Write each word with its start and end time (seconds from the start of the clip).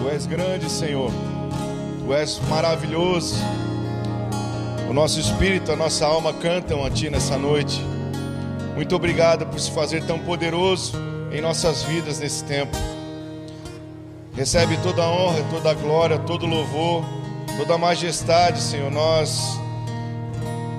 Tu 0.00 0.08
és 0.08 0.24
grande, 0.24 0.70
Senhor. 0.70 1.12
Tu 1.98 2.14
és 2.14 2.40
maravilhoso. 2.48 3.34
O 4.88 4.94
nosso 4.94 5.20
espírito, 5.20 5.70
a 5.70 5.76
nossa 5.76 6.06
alma 6.06 6.32
cantam 6.32 6.82
a 6.82 6.90
Ti 6.90 7.10
nessa 7.10 7.36
noite. 7.36 7.78
Muito 8.74 8.96
obrigado 8.96 9.44
por 9.44 9.60
se 9.60 9.70
fazer 9.70 10.02
tão 10.06 10.18
poderoso 10.18 10.94
em 11.30 11.42
nossas 11.42 11.82
vidas 11.82 12.18
nesse 12.18 12.42
tempo. 12.44 12.74
Recebe 14.34 14.78
toda 14.78 15.02
a 15.02 15.10
honra, 15.10 15.44
toda 15.50 15.70
a 15.70 15.74
glória, 15.74 16.18
todo 16.18 16.46
o 16.46 16.48
louvor, 16.48 17.04
toda 17.58 17.74
a 17.74 17.78
majestade, 17.78 18.58
Senhor. 18.58 18.90
Nós 18.90 19.60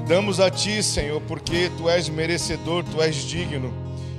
damos 0.07 0.39
a 0.39 0.49
Ti, 0.49 0.81
Senhor, 0.81 1.21
porque 1.27 1.69
Tu 1.77 1.87
és 1.87 2.09
merecedor, 2.09 2.83
Tu 2.83 2.99
és 2.99 3.17
digno. 3.17 3.71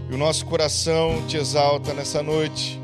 E 0.09 0.14
o 0.14 0.16
nosso 0.16 0.46
coração 0.46 1.25
te 1.27 1.37
exalta 1.37 1.93
nessa 1.93 2.23
noite. 2.23 2.82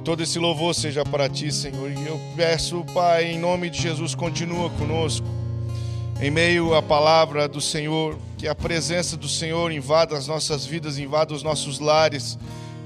Que 0.00 0.04
todo 0.04 0.22
esse 0.22 0.38
louvor 0.38 0.74
seja 0.74 1.04
para 1.04 1.28
Ti, 1.28 1.52
Senhor. 1.52 1.90
E 1.92 2.06
eu 2.06 2.18
peço, 2.34 2.82
Pai, 2.94 3.32
em 3.32 3.38
nome 3.38 3.68
de 3.68 3.82
Jesus, 3.82 4.14
continua 4.14 4.70
conosco. 4.70 5.26
Em 6.22 6.30
meio 6.30 6.74
à 6.74 6.80
palavra 6.80 7.46
do 7.46 7.60
Senhor, 7.60 8.16
que 8.38 8.48
a 8.48 8.54
presença 8.54 9.14
do 9.14 9.28
Senhor 9.28 9.70
invada 9.70 10.16
as 10.16 10.26
nossas 10.26 10.64
vidas, 10.64 10.98
invada 10.98 11.34
os 11.34 11.42
nossos 11.42 11.80
lares, 11.80 12.38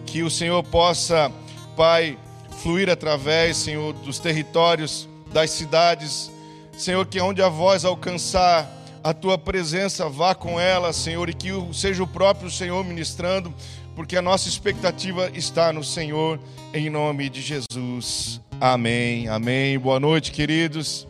que 0.05 0.24
o 0.24 0.30
Senhor 0.30 0.60
possa, 0.64 1.30
Pai, 1.77 2.19
fluir 2.60 2.91
através, 2.91 3.58
Senhor, 3.58 3.92
dos 3.92 4.19
territórios, 4.19 5.08
das 5.33 5.50
cidades, 5.50 6.33
Senhor, 6.77 7.06
que 7.06 7.20
onde 7.20 7.41
a 7.41 7.48
voz 7.48 7.84
alcançar, 7.84 8.69
a 9.05 9.14
tua 9.14 9.38
presença 9.38 10.08
vá 10.08 10.34
com 10.34 10.58
ela, 10.58 10.92
Senhor, 10.92 11.28
e 11.28 11.34
que 11.34 11.50
seja 11.72 12.02
o 12.02 12.08
próprio 12.08 12.50
Senhor 12.50 12.83
ministrando, 12.84 13.55
porque 13.94 14.16
a 14.16 14.22
nossa 14.22 14.48
expectativa 14.48 15.30
está 15.34 15.72
no 15.72 15.84
Senhor, 15.84 16.40
em 16.72 16.90
nome 16.90 17.28
de 17.28 17.40
Jesus. 17.40 18.40
Amém, 18.60 19.28
amém. 19.28 19.78
Boa 19.78 20.00
noite, 20.00 20.32
queridos. 20.32 21.06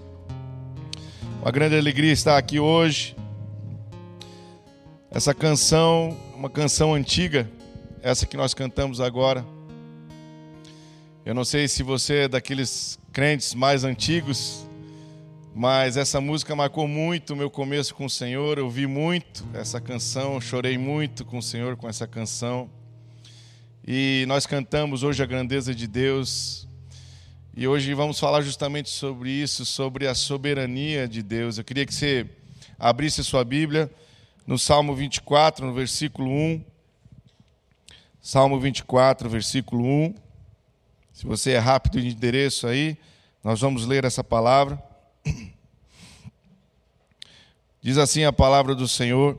Uma 1.41 1.50
grande 1.50 1.77
alegria 1.77 2.12
estar 2.12 2.36
aqui 2.36 2.59
hoje. 2.59 3.17
Essa 5.11 5.33
canção, 5.33 6.17
uma 6.34 6.50
canção 6.50 6.94
antiga, 6.94 7.48
essa 8.03 8.27
que 8.27 8.36
nós 8.36 8.53
cantamos 8.53 9.00
agora. 9.00 9.44
Eu 11.25 11.34
não 11.34 11.44
sei 11.44 11.69
se 11.69 11.83
você 11.83 12.25
é 12.25 12.28
daqueles 12.28 12.98
crentes 13.12 13.55
mais 13.55 13.84
antigos, 13.84 14.64
mas 15.55 15.97
essa 15.97 16.20
música 16.20 16.56
marcou 16.56 16.88
muito 16.88 17.33
o 17.33 17.36
meu 17.36 17.48
começo 17.48 17.94
com 17.94 18.06
o 18.06 18.10
Senhor. 18.10 18.58
Eu 18.58 18.69
vi 18.69 18.88
muito 18.88 19.47
essa 19.55 19.80
canção, 19.80 20.41
chorei 20.41 20.77
muito 20.77 21.24
com 21.24 21.38
o 21.38 21.42
Senhor 21.42 21.77
com 21.77 21.88
essa 21.88 22.08
canção. 22.08 22.69
E 23.86 24.25
nós 24.27 24.47
cantamos 24.47 25.05
hoje 25.05 25.22
a 25.22 25.27
grandeza 25.27 25.72
de 25.72 25.86
Deus, 25.86 26.66
e 27.56 27.69
hoje 27.69 27.94
vamos 27.94 28.19
falar 28.19 28.41
justamente 28.41 28.91
sobre 28.91 29.30
isso, 29.30 29.64
sobre 29.64 30.08
a 30.08 30.14
soberania 30.14 31.06
de 31.06 31.22
Deus. 31.22 31.56
Eu 31.56 31.62
queria 31.62 31.86
que 31.86 31.94
você 31.94 32.28
abrisse 32.77 33.22
sua 33.22 33.44
Bíblia 33.44 33.88
no 34.44 34.58
Salmo 34.58 34.92
24, 34.92 35.64
no 35.64 35.72
versículo 35.72 36.28
1. 36.28 36.64
Salmo 38.20 38.58
24, 38.58 39.30
versículo 39.30 39.84
1. 39.84 40.14
Se 41.12 41.25
você 41.25 41.52
é 41.52 41.58
rápido 41.58 42.00
de 42.00 42.08
endereço 42.08 42.66
aí, 42.66 42.98
nós 43.44 43.60
vamos 43.60 43.86
ler 43.86 44.05
essa 44.05 44.25
palavra. 44.25 44.82
Diz 47.85 47.99
assim 47.99 48.25
a 48.25 48.33
palavra 48.33 48.75
do 48.75 48.89
Senhor, 48.89 49.39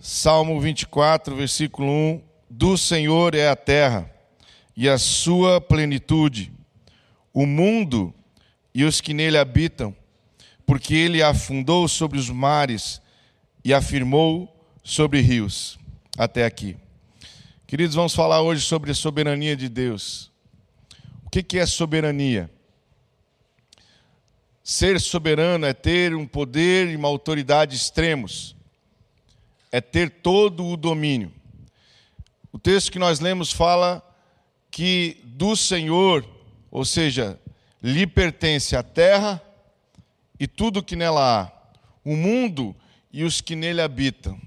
Salmo 0.00 0.60
24, 0.60 1.36
versículo 1.36 1.88
1: 1.88 2.20
Do 2.50 2.76
Senhor 2.76 3.32
é 3.32 3.48
a 3.48 3.54
terra 3.54 4.10
e 4.76 4.88
a 4.88 4.98
sua 4.98 5.60
plenitude 5.60 6.52
o 7.32 7.46
mundo 7.46 8.12
e 8.74 8.82
os 8.82 9.00
que 9.00 9.14
nele 9.14 9.38
habitam, 9.38 9.94
porque 10.66 10.96
ele 10.96 11.22
afundou 11.22 11.86
sobre 11.86 12.18
os 12.18 12.28
mares 12.28 13.00
e 13.64 13.72
afirmou 13.72 14.52
sobre 14.82 15.20
rios. 15.20 15.78
Até 16.18 16.44
aqui. 16.44 16.76
Queridos, 17.68 17.94
vamos 17.94 18.16
falar 18.16 18.42
hoje 18.42 18.62
sobre 18.62 18.90
a 18.90 18.94
soberania 18.94 19.56
de 19.56 19.68
Deus. 19.68 20.32
O 21.24 21.30
que 21.30 21.56
é 21.56 21.64
soberania? 21.64 22.50
Ser 24.68 25.00
soberano 25.00 25.64
é 25.64 25.72
ter 25.72 26.16
um 26.16 26.26
poder 26.26 26.88
e 26.88 26.96
uma 26.96 27.06
autoridade 27.06 27.76
extremos, 27.76 28.56
é 29.70 29.80
ter 29.80 30.10
todo 30.10 30.66
o 30.66 30.76
domínio. 30.76 31.32
O 32.52 32.58
texto 32.58 32.90
que 32.90 32.98
nós 32.98 33.20
lemos 33.20 33.52
fala 33.52 34.02
que 34.70 35.20
do 35.22 35.54
Senhor 35.54 36.26
ou 36.76 36.84
seja, 36.84 37.40
lhe 37.82 38.06
pertence 38.06 38.76
a 38.76 38.82
terra 38.82 39.42
e 40.38 40.46
tudo 40.46 40.82
que 40.82 40.94
nela 40.94 41.44
há, 41.44 41.52
o 42.04 42.14
mundo 42.14 42.76
e 43.10 43.24
os 43.24 43.40
que 43.40 43.56
nele 43.56 43.80
habitam, 43.80 44.38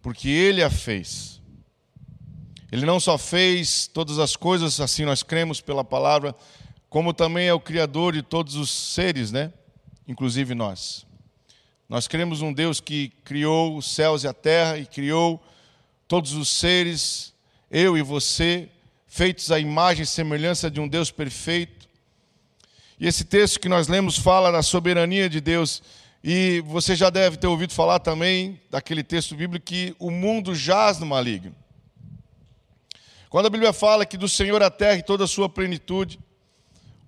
porque 0.00 0.26
ele 0.26 0.62
a 0.62 0.70
fez. 0.70 1.38
Ele 2.72 2.86
não 2.86 2.98
só 2.98 3.18
fez 3.18 3.86
todas 3.86 4.18
as 4.18 4.36
coisas, 4.36 4.80
assim 4.80 5.04
nós 5.04 5.22
cremos 5.22 5.60
pela 5.60 5.84
palavra, 5.84 6.34
como 6.94 7.12
também 7.12 7.48
é 7.48 7.52
o 7.52 7.58
Criador 7.58 8.12
de 8.12 8.22
todos 8.22 8.54
os 8.54 8.70
seres, 8.70 9.32
né? 9.32 9.52
Inclusive 10.06 10.54
nós. 10.54 11.04
Nós 11.88 12.06
cremos 12.06 12.40
um 12.40 12.52
Deus 12.52 12.78
que 12.80 13.08
criou 13.24 13.76
os 13.76 13.92
céus 13.92 14.22
e 14.22 14.28
a 14.28 14.32
terra 14.32 14.78
e 14.78 14.86
criou 14.86 15.44
todos 16.06 16.34
os 16.34 16.48
seres, 16.48 17.34
eu 17.68 17.98
e 17.98 18.02
você, 18.02 18.68
feitos 19.08 19.50
à 19.50 19.58
imagem 19.58 20.04
e 20.04 20.06
semelhança 20.06 20.70
de 20.70 20.80
um 20.80 20.86
Deus 20.86 21.10
perfeito. 21.10 21.88
E 23.00 23.08
esse 23.08 23.24
texto 23.24 23.58
que 23.58 23.68
nós 23.68 23.88
lemos 23.88 24.16
fala 24.16 24.52
da 24.52 24.62
soberania 24.62 25.28
de 25.28 25.40
Deus. 25.40 25.82
E 26.22 26.62
você 26.64 26.94
já 26.94 27.10
deve 27.10 27.36
ter 27.38 27.48
ouvido 27.48 27.72
falar 27.72 27.98
também 27.98 28.60
daquele 28.70 29.02
texto 29.02 29.34
bíblico 29.34 29.66
que 29.66 29.96
o 29.98 30.12
mundo 30.12 30.54
jaz 30.54 31.00
no 31.00 31.06
maligno. 31.06 31.56
Quando 33.28 33.46
a 33.46 33.50
Bíblia 33.50 33.72
fala 33.72 34.06
que 34.06 34.16
do 34.16 34.28
Senhor 34.28 34.62
a 34.62 34.70
terra 34.70 34.98
e 34.98 35.02
toda 35.02 35.24
a 35.24 35.26
sua 35.26 35.48
plenitude, 35.48 36.20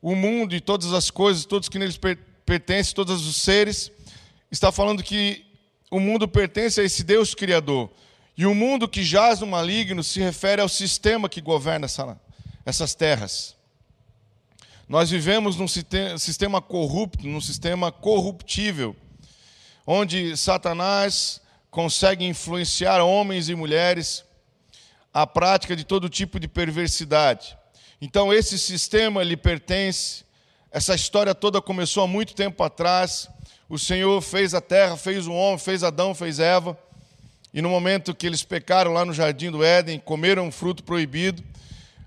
o 0.09 0.15
mundo 0.15 0.55
e 0.55 0.61
todas 0.61 0.93
as 0.93 1.11
coisas, 1.11 1.45
todos 1.45 1.69
que 1.69 1.81
neles 1.81 1.99
pertencem, 2.45 2.95
todos 2.95 3.27
os 3.27 3.35
seres, 3.39 3.91
está 4.53 4.71
falando 4.71 5.03
que 5.03 5.45
o 5.91 5.99
mundo 5.99 6.29
pertence 6.29 6.81
a 6.81 6.85
esse 6.85 7.03
Deus 7.03 7.35
Criador. 7.35 7.91
E 8.37 8.47
o 8.47 8.55
mundo 8.55 8.89
que 8.89 9.03
jaz 9.03 9.41
no 9.41 9.49
maligno 9.49 10.05
se 10.05 10.21
refere 10.21 10.63
ao 10.63 10.69
sistema 10.69 11.29
que 11.29 11.41
governa 11.41 11.87
essa, 11.87 12.21
essas 12.65 12.95
terras. 12.95 13.57
Nós 14.89 15.11
vivemos 15.11 15.57
num 15.57 15.67
sistema 15.67 16.63
corrupto, 16.63 17.27
num 17.27 17.41
sistema 17.41 17.91
corruptível, 17.91 18.95
onde 19.85 20.37
Satanás 20.37 21.41
consegue 21.69 22.25
influenciar 22.25 23.01
homens 23.01 23.49
e 23.49 23.57
mulheres 23.57 24.25
à 25.13 25.27
prática 25.27 25.75
de 25.75 25.83
todo 25.83 26.09
tipo 26.09 26.39
de 26.39 26.47
perversidade. 26.47 27.59
Então, 28.01 28.33
esse 28.33 28.59
sistema 28.59 29.23
lhe 29.23 29.37
pertence, 29.37 30.25
essa 30.71 30.95
história 30.95 31.35
toda 31.35 31.63
começou 31.63 32.03
há 32.03 32.07
muito 32.07 32.35
tempo 32.35 32.63
atrás. 32.63 33.29
O 33.69 33.79
Senhor 33.79 34.21
fez 34.21 34.53
a 34.53 34.61
terra, 34.61 34.97
fez 34.97 35.27
o 35.27 35.33
homem, 35.33 35.59
fez 35.59 35.83
Adão, 35.83 36.15
fez 36.15 36.39
Eva. 36.39 36.79
E 37.55 37.63
no 37.63 37.71
momento 37.71 38.15
que 38.15 38.27
eles 38.27 38.43
pecaram 38.43 38.93
lá 38.93 39.05
no 39.05 39.15
jardim 39.15 39.51
do 39.51 39.65
Éden, 39.65 39.99
comeram 39.99 40.47
um 40.47 40.53
fruto 40.53 40.85
proibido, 40.85 41.43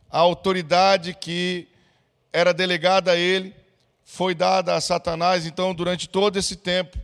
a 0.09 0.19
autoridade 0.19 1.13
que 1.13 1.67
era 2.31 2.53
delegada 2.53 3.11
a 3.11 3.15
ele 3.15 3.55
foi 4.03 4.35
dada 4.35 4.75
a 4.75 4.81
Satanás. 4.81 5.47
Então, 5.47 5.73
durante 5.73 6.07
todo 6.07 6.37
esse 6.37 6.55
tempo, 6.55 6.97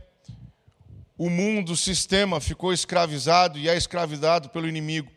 o 1.18 1.28
mundo, 1.28 1.72
o 1.72 1.76
sistema 1.76 2.40
ficou 2.40 2.72
escravizado 2.72 3.58
e 3.58 3.68
é 3.68 3.76
escravizado 3.76 4.48
pelo 4.50 4.68
inimigo. 4.68 5.10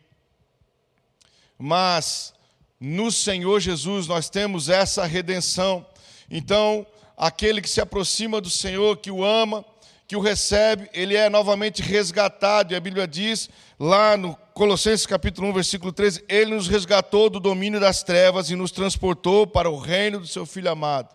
Mas 1.58 2.32
no 2.80 3.12
Senhor 3.12 3.60
Jesus 3.60 4.06
nós 4.06 4.30
temos 4.30 4.70
essa 4.70 5.04
redenção. 5.04 5.86
Então, 6.30 6.86
aquele 7.16 7.60
que 7.60 7.68
se 7.68 7.80
aproxima 7.80 8.40
do 8.40 8.48
Senhor, 8.48 8.96
que 8.96 9.10
o 9.10 9.22
ama, 9.22 9.64
que 10.08 10.16
o 10.16 10.20
recebe, 10.20 10.88
ele 10.92 11.14
é 11.14 11.28
novamente 11.28 11.82
resgatado, 11.82 12.72
e 12.72 12.76
a 12.76 12.80
Bíblia 12.80 13.06
diz, 13.06 13.50
lá 13.78 14.16
no 14.16 14.34
Colossenses 14.54 15.06
capítulo 15.06 15.48
1, 15.48 15.52
versículo 15.52 15.92
13, 15.92 16.24
ele 16.28 16.54
nos 16.54 16.66
resgatou 16.66 17.30
do 17.30 17.38
domínio 17.38 17.78
das 17.78 18.02
trevas 18.02 18.50
e 18.50 18.56
nos 18.56 18.70
transportou 18.70 19.46
para 19.46 19.70
o 19.70 19.78
reino 19.78 20.18
do 20.18 20.26
seu 20.26 20.46
Filho 20.46 20.70
amado. 20.70 21.14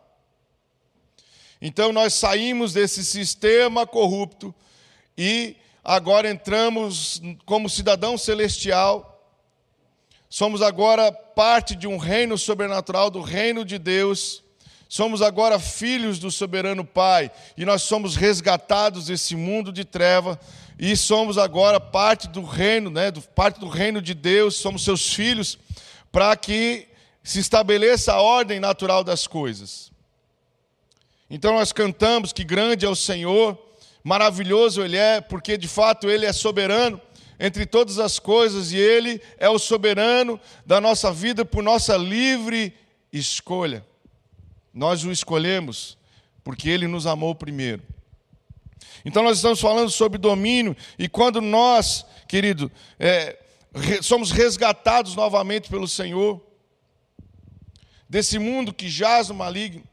Então 1.62 1.91
nós 1.91 2.13
saímos 2.13 2.73
desse 2.73 3.03
sistema 3.03 3.88
corrupto 3.88 4.53
e 5.17 5.56
agora 5.83 6.29
entramos 6.29 7.21
como 7.45 7.69
cidadão 7.69 8.17
celestial, 8.17 9.14
somos 10.30 10.62
agora 10.62 11.12
parte 11.12 11.75
de 11.75 11.88
um 11.88 11.98
reino 11.98 12.38
sobrenatural, 12.38 13.10
do 13.10 13.22
reino 13.22 13.63
de 13.63 13.77
Deus, 13.77 14.44
Somos 14.88 15.22
agora 15.22 15.60
filhos 15.60 16.19
do 16.19 16.31
soberano 16.31 16.86
Pai. 16.86 17.31
E 17.57 17.66
nós 17.66 17.81
somos 17.81 18.16
resgatados 18.16 19.07
desse 19.07 19.36
mundo 19.36 19.72
de 19.72 19.83
treva. 19.83 20.39
E 20.77 20.95
somos 20.95 21.38
agora 21.38 21.80
parte 21.80 22.27
do 22.27 22.44
reino, 22.44 22.89
né, 22.89 23.12
parte 23.33 23.60
do 23.60 23.68
reino 23.68 24.01
de 24.01 24.13
Deus, 24.13 24.56
somos 24.56 24.83
seus 24.83 25.13
filhos, 25.13 25.57
para 26.12 26.36
que 26.36 26.88
se 27.24 27.39
estabeleça 27.39 28.13
a 28.13 28.22
ordem 28.22 28.60
natural 28.60 29.04
das 29.04 29.25
coisas. 29.25 29.89
Então 31.30 31.54
nós 31.54 31.72
cantamos 31.72 32.33
que 32.33 32.44
grande 32.44 32.86
é 32.86 32.89
o 32.89 32.95
Senhor, 32.95 33.57
maravilhoso 34.04 34.83
Ele 34.83 34.98
é, 34.98 35.22
porque 35.22 35.57
de 35.57 35.68
fato 35.68 36.10
Ele 36.10 36.25
é 36.25 36.33
soberano 36.33 37.01
entre 37.39 37.65
todas 37.65 37.99
as 37.99 38.19
coisas 38.19 38.71
e 38.71 38.77
Ele 38.77 39.21
é 39.37 39.49
o 39.49 39.59
soberano 39.59 40.39
da 40.65 40.79
nossa 40.79 41.11
vida 41.11 41.43
por 41.43 41.63
nossa 41.63 41.97
livre 41.97 42.73
escolha. 43.11 43.85
Nós 44.73 45.03
o 45.03 45.11
escolhemos 45.11 45.97
porque 46.43 46.69
Ele 46.69 46.87
nos 46.87 47.07
amou 47.07 47.33
primeiro. 47.33 47.81
Então 49.03 49.23
nós 49.23 49.37
estamos 49.37 49.59
falando 49.59 49.89
sobre 49.89 50.17
domínio, 50.17 50.75
e 50.97 51.07
quando 51.07 51.39
nós, 51.41 52.05
querido, 52.27 52.71
é, 52.99 53.38
somos 54.01 54.31
resgatados 54.31 55.15
novamente 55.15 55.69
pelo 55.69 55.88
Senhor, 55.88 56.41
desse 58.09 58.39
mundo 58.39 58.73
que 58.73 58.89
jaz 58.89 59.29
no 59.29 59.35
maligno, 59.35 59.83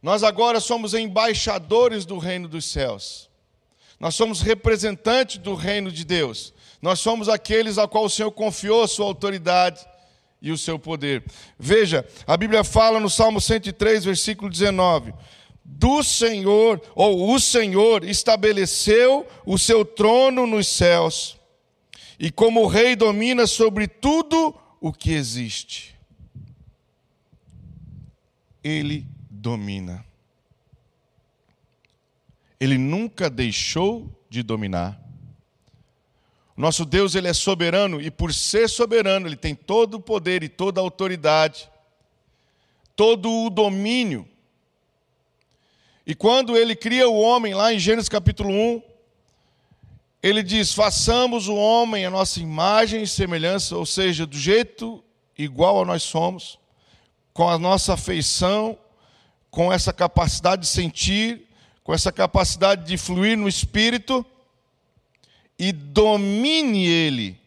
nós 0.00 0.22
agora 0.22 0.60
somos 0.60 0.94
embaixadores 0.94 2.04
do 2.04 2.18
reino 2.18 2.48
dos 2.48 2.64
céus. 2.64 3.30
Nós 4.02 4.16
somos 4.16 4.40
representantes 4.40 5.38
do 5.38 5.54
reino 5.54 5.92
de 5.92 6.04
Deus. 6.04 6.52
Nós 6.82 6.98
somos 6.98 7.28
aqueles 7.28 7.78
a 7.78 7.86
qual 7.86 8.06
o 8.06 8.10
Senhor 8.10 8.32
confiou 8.32 8.82
a 8.82 8.88
sua 8.88 9.06
autoridade 9.06 9.86
e 10.40 10.50
o 10.50 10.58
seu 10.58 10.76
poder. 10.76 11.22
Veja, 11.56 12.04
a 12.26 12.36
Bíblia 12.36 12.64
fala 12.64 12.98
no 12.98 13.08
Salmo 13.08 13.40
103, 13.40 14.04
versículo 14.04 14.50
19: 14.50 15.14
Do 15.64 16.02
Senhor, 16.02 16.82
ou 16.96 17.32
o 17.32 17.38
Senhor 17.38 18.02
estabeleceu 18.02 19.24
o 19.46 19.56
seu 19.56 19.84
trono 19.84 20.48
nos 20.48 20.66
céus, 20.66 21.38
e 22.18 22.28
como 22.28 22.66
rei 22.66 22.96
domina 22.96 23.46
sobre 23.46 23.86
tudo 23.86 24.52
o 24.80 24.92
que 24.92 25.12
existe. 25.12 25.94
Ele 28.64 29.06
domina. 29.30 30.04
Ele 32.62 32.78
nunca 32.78 33.28
deixou 33.28 34.08
de 34.30 34.40
dominar. 34.40 34.96
Nosso 36.56 36.84
Deus, 36.84 37.16
ele 37.16 37.26
é 37.26 37.32
soberano 37.32 38.00
e 38.00 38.08
por 38.08 38.32
ser 38.32 38.68
soberano, 38.68 39.26
ele 39.26 39.34
tem 39.34 39.52
todo 39.52 39.94
o 39.94 40.00
poder 40.00 40.44
e 40.44 40.48
toda 40.48 40.80
a 40.80 40.84
autoridade, 40.84 41.68
todo 42.94 43.28
o 43.28 43.50
domínio. 43.50 44.28
E 46.06 46.14
quando 46.14 46.56
ele 46.56 46.76
cria 46.76 47.08
o 47.08 47.18
homem 47.18 47.52
lá 47.52 47.74
em 47.74 47.80
Gênesis 47.80 48.08
capítulo 48.08 48.50
1, 48.50 48.80
ele 50.22 50.40
diz: 50.40 50.72
"Façamos 50.72 51.48
o 51.48 51.56
homem 51.56 52.06
a 52.06 52.10
nossa 52.10 52.38
imagem 52.38 53.02
e 53.02 53.08
semelhança, 53.08 53.76
ou 53.76 53.84
seja, 53.84 54.24
do 54.24 54.38
jeito 54.38 55.02
igual 55.36 55.82
a 55.82 55.84
nós 55.84 56.04
somos, 56.04 56.60
com 57.34 57.48
a 57.48 57.58
nossa 57.58 57.94
afeição, 57.94 58.78
com 59.50 59.72
essa 59.72 59.92
capacidade 59.92 60.62
de 60.62 60.68
sentir, 60.68 61.48
com 61.82 61.92
essa 61.92 62.12
capacidade 62.12 62.86
de 62.86 62.96
fluir 62.96 63.36
no 63.36 63.48
espírito, 63.48 64.24
e 65.58 65.72
domine 65.72 66.86
ele 66.86 67.40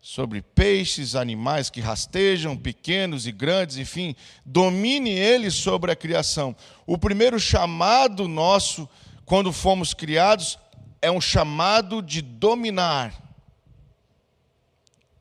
sobre 0.00 0.40
peixes, 0.40 1.14
animais 1.14 1.68
que 1.68 1.80
rastejam, 1.80 2.56
pequenos 2.56 3.26
e 3.26 3.32
grandes, 3.32 3.76
enfim, 3.76 4.16
domine 4.44 5.10
ele 5.10 5.50
sobre 5.50 5.92
a 5.92 5.96
criação. 5.96 6.56
O 6.86 6.96
primeiro 6.96 7.38
chamado 7.38 8.26
nosso, 8.26 8.88
quando 9.24 9.52
fomos 9.52 9.92
criados, 9.92 10.58
é 11.02 11.10
um 11.10 11.20
chamado 11.20 12.00
de 12.00 12.22
dominar, 12.22 13.14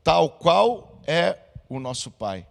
tal 0.04 0.30
qual 0.30 1.02
é 1.06 1.38
o 1.68 1.80
nosso 1.80 2.10
Pai. 2.10 2.48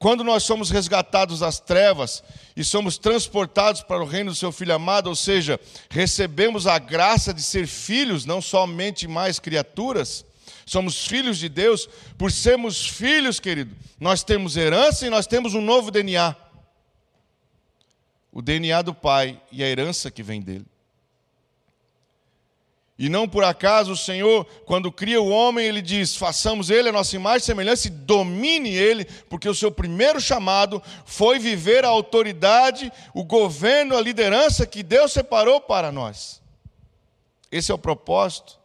Quando 0.00 0.24
nós 0.24 0.44
somos 0.44 0.70
resgatados 0.70 1.40
das 1.40 1.60
trevas 1.60 2.24
e 2.56 2.64
somos 2.64 2.96
transportados 2.96 3.82
para 3.82 4.02
o 4.02 4.06
reino 4.06 4.30
do 4.30 4.34
seu 4.34 4.50
Filho 4.50 4.74
amado, 4.74 5.08
ou 5.08 5.14
seja, 5.14 5.60
recebemos 5.90 6.66
a 6.66 6.78
graça 6.78 7.34
de 7.34 7.42
ser 7.42 7.66
filhos, 7.66 8.24
não 8.24 8.40
somente 8.40 9.06
mais 9.06 9.38
criaturas, 9.38 10.24
somos 10.64 11.06
filhos 11.06 11.36
de 11.36 11.50
Deus, 11.50 11.86
por 12.16 12.32
sermos 12.32 12.88
filhos, 12.88 13.38
querido, 13.38 13.76
nós 14.00 14.24
temos 14.24 14.56
herança 14.56 15.06
e 15.06 15.10
nós 15.10 15.26
temos 15.26 15.52
um 15.52 15.60
novo 15.60 15.90
DNA. 15.90 16.34
O 18.32 18.40
DNA 18.40 18.80
do 18.80 18.94
Pai 18.94 19.38
e 19.52 19.62
a 19.62 19.68
herança 19.68 20.10
que 20.10 20.22
vem 20.22 20.40
dele. 20.40 20.64
E 23.00 23.08
não 23.08 23.26
por 23.26 23.42
acaso 23.42 23.92
o 23.92 23.96
Senhor, 23.96 24.44
quando 24.66 24.92
cria 24.92 25.22
o 25.22 25.30
homem, 25.30 25.64
ele 25.64 25.80
diz: 25.80 26.14
façamos 26.14 26.68
ele 26.68 26.90
a 26.90 26.92
nossa 26.92 27.16
imagem 27.16 27.38
e 27.38 27.46
semelhança 27.46 27.88
e 27.88 27.90
domine 27.90 28.68
ele, 28.68 29.06
porque 29.06 29.48
o 29.48 29.54
seu 29.54 29.72
primeiro 29.72 30.20
chamado 30.20 30.82
foi 31.06 31.38
viver 31.38 31.82
a 31.82 31.88
autoridade, 31.88 32.92
o 33.14 33.24
governo, 33.24 33.96
a 33.96 34.02
liderança 34.02 34.66
que 34.66 34.82
Deus 34.82 35.14
separou 35.14 35.62
para 35.62 35.90
nós. 35.90 36.42
Esse 37.50 37.72
é 37.72 37.74
o 37.74 37.78
propósito 37.78 38.60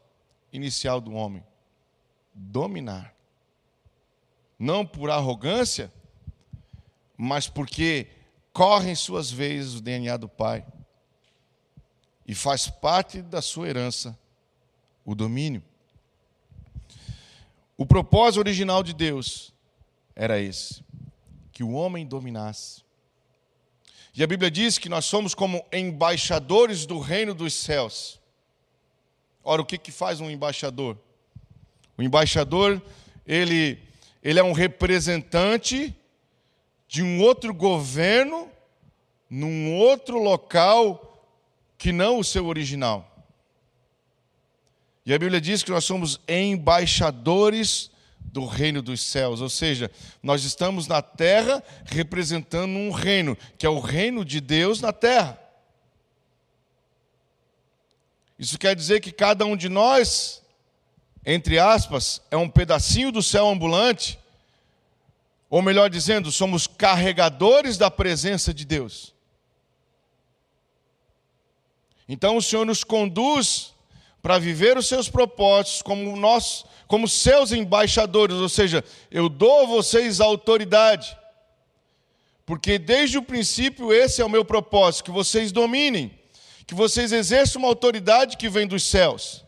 inicial 0.51 0.99
do 0.99 1.13
homem: 1.13 1.41
dominar. 2.33 3.15
Não 4.59 4.85
por 4.85 5.09
arrogância, 5.09 5.89
mas 7.15 7.47
porque 7.47 8.07
corre 8.51 8.91
em 8.91 8.95
suas 8.95 9.31
veias 9.31 9.75
o 9.75 9.81
DNA 9.81 10.17
do 10.17 10.27
Pai 10.27 10.65
e 12.27 12.35
faz 12.35 12.67
parte 12.67 13.21
da 13.21 13.41
sua 13.41 13.69
herança 13.69 14.17
o 15.05 15.13
domínio. 15.13 15.63
O 17.77 17.85
propósito 17.85 18.39
original 18.39 18.81
de 18.81 18.93
Deus 18.93 19.53
era 20.15 20.39
esse: 20.39 20.83
que 21.51 21.63
o 21.63 21.73
homem 21.73 22.05
dominasse. 22.05 22.83
E 24.13 24.23
a 24.23 24.27
Bíblia 24.27 24.49
diz 24.49 24.77
que 24.77 24.87
nós 24.87 25.05
somos 25.05 25.35
como 25.35 25.65
embaixadores 25.71 26.85
do 26.85 26.99
reino 26.99 27.33
dos 27.33 27.53
céus. 27.53 28.19
Ora, 29.43 29.61
o 29.61 29.65
que, 29.65 29.77
que 29.77 29.91
faz 29.91 30.21
um 30.21 30.31
embaixador? 30.31 30.97
O 31.97 32.01
embaixador, 32.01 32.81
ele, 33.27 33.77
ele 34.23 34.39
é 34.39 34.43
um 34.43 34.53
representante 34.53 35.93
de 36.87 37.03
um 37.03 37.21
outro 37.21 37.53
governo 37.53 38.49
num 39.29 39.75
outro 39.75 40.17
local 40.17 41.27
que 41.77 41.91
não 41.91 42.19
o 42.19 42.23
seu 42.23 42.47
original. 42.47 43.14
E 45.05 45.13
a 45.13 45.19
Bíblia 45.19 45.39
diz 45.39 45.61
que 45.61 45.69
nós 45.69 45.85
somos 45.85 46.19
embaixadores 46.27 47.91
do 48.19 48.45
reino 48.45 48.81
dos 48.81 49.01
céus, 49.01 49.39
ou 49.39 49.49
seja, 49.49 49.89
nós 50.21 50.43
estamos 50.43 50.87
na 50.87 51.01
terra 51.01 51.63
representando 51.85 52.75
um 52.75 52.91
reino, 52.91 53.37
que 53.57 53.65
é 53.65 53.69
o 53.69 53.79
reino 53.79 54.25
de 54.25 54.41
Deus 54.41 54.81
na 54.81 54.91
terra. 54.91 55.39
Isso 58.37 58.57
quer 58.57 58.75
dizer 58.75 58.99
que 58.99 59.11
cada 59.11 59.45
um 59.45 59.55
de 59.55 59.69
nós, 59.69 60.41
entre 61.25 61.59
aspas, 61.59 62.21
é 62.29 62.35
um 62.35 62.49
pedacinho 62.49 63.11
do 63.11 63.23
céu 63.23 63.47
ambulante, 63.47 64.19
ou 65.49 65.61
melhor 65.61 65.89
dizendo, 65.89 66.31
somos 66.31 66.67
carregadores 66.67 67.77
da 67.77 67.89
presença 67.89 68.53
de 68.53 68.65
Deus. 68.65 69.13
Então 72.09 72.35
o 72.35 72.41
Senhor 72.41 72.65
nos 72.65 72.83
conduz 72.83 73.74
para 74.25 74.39
viver 74.39 74.75
os 74.75 74.87
seus 74.87 75.07
propósitos 75.07 75.83
como 75.83 76.17
nós, 76.17 76.65
como 76.87 77.07
seus 77.07 77.51
embaixadores, 77.51 78.35
ou 78.37 78.49
seja, 78.49 78.83
eu 79.11 79.29
dou 79.29 79.61
a 79.61 79.65
vocês 79.67 80.19
a 80.19 80.25
autoridade. 80.25 81.15
Porque 82.43 82.79
desde 82.79 83.19
o 83.19 83.21
princípio 83.21 83.93
esse 83.93 84.23
é 84.23 84.25
o 84.25 84.29
meu 84.29 84.43
propósito, 84.43 85.03
que 85.03 85.11
vocês 85.11 85.51
dominem, 85.51 86.11
que 86.65 86.73
vocês 86.73 87.11
exerçam 87.11 87.61
uma 87.61 87.67
autoridade 87.67 88.35
que 88.35 88.49
vem 88.49 88.65
dos 88.65 88.81
céus, 88.81 89.45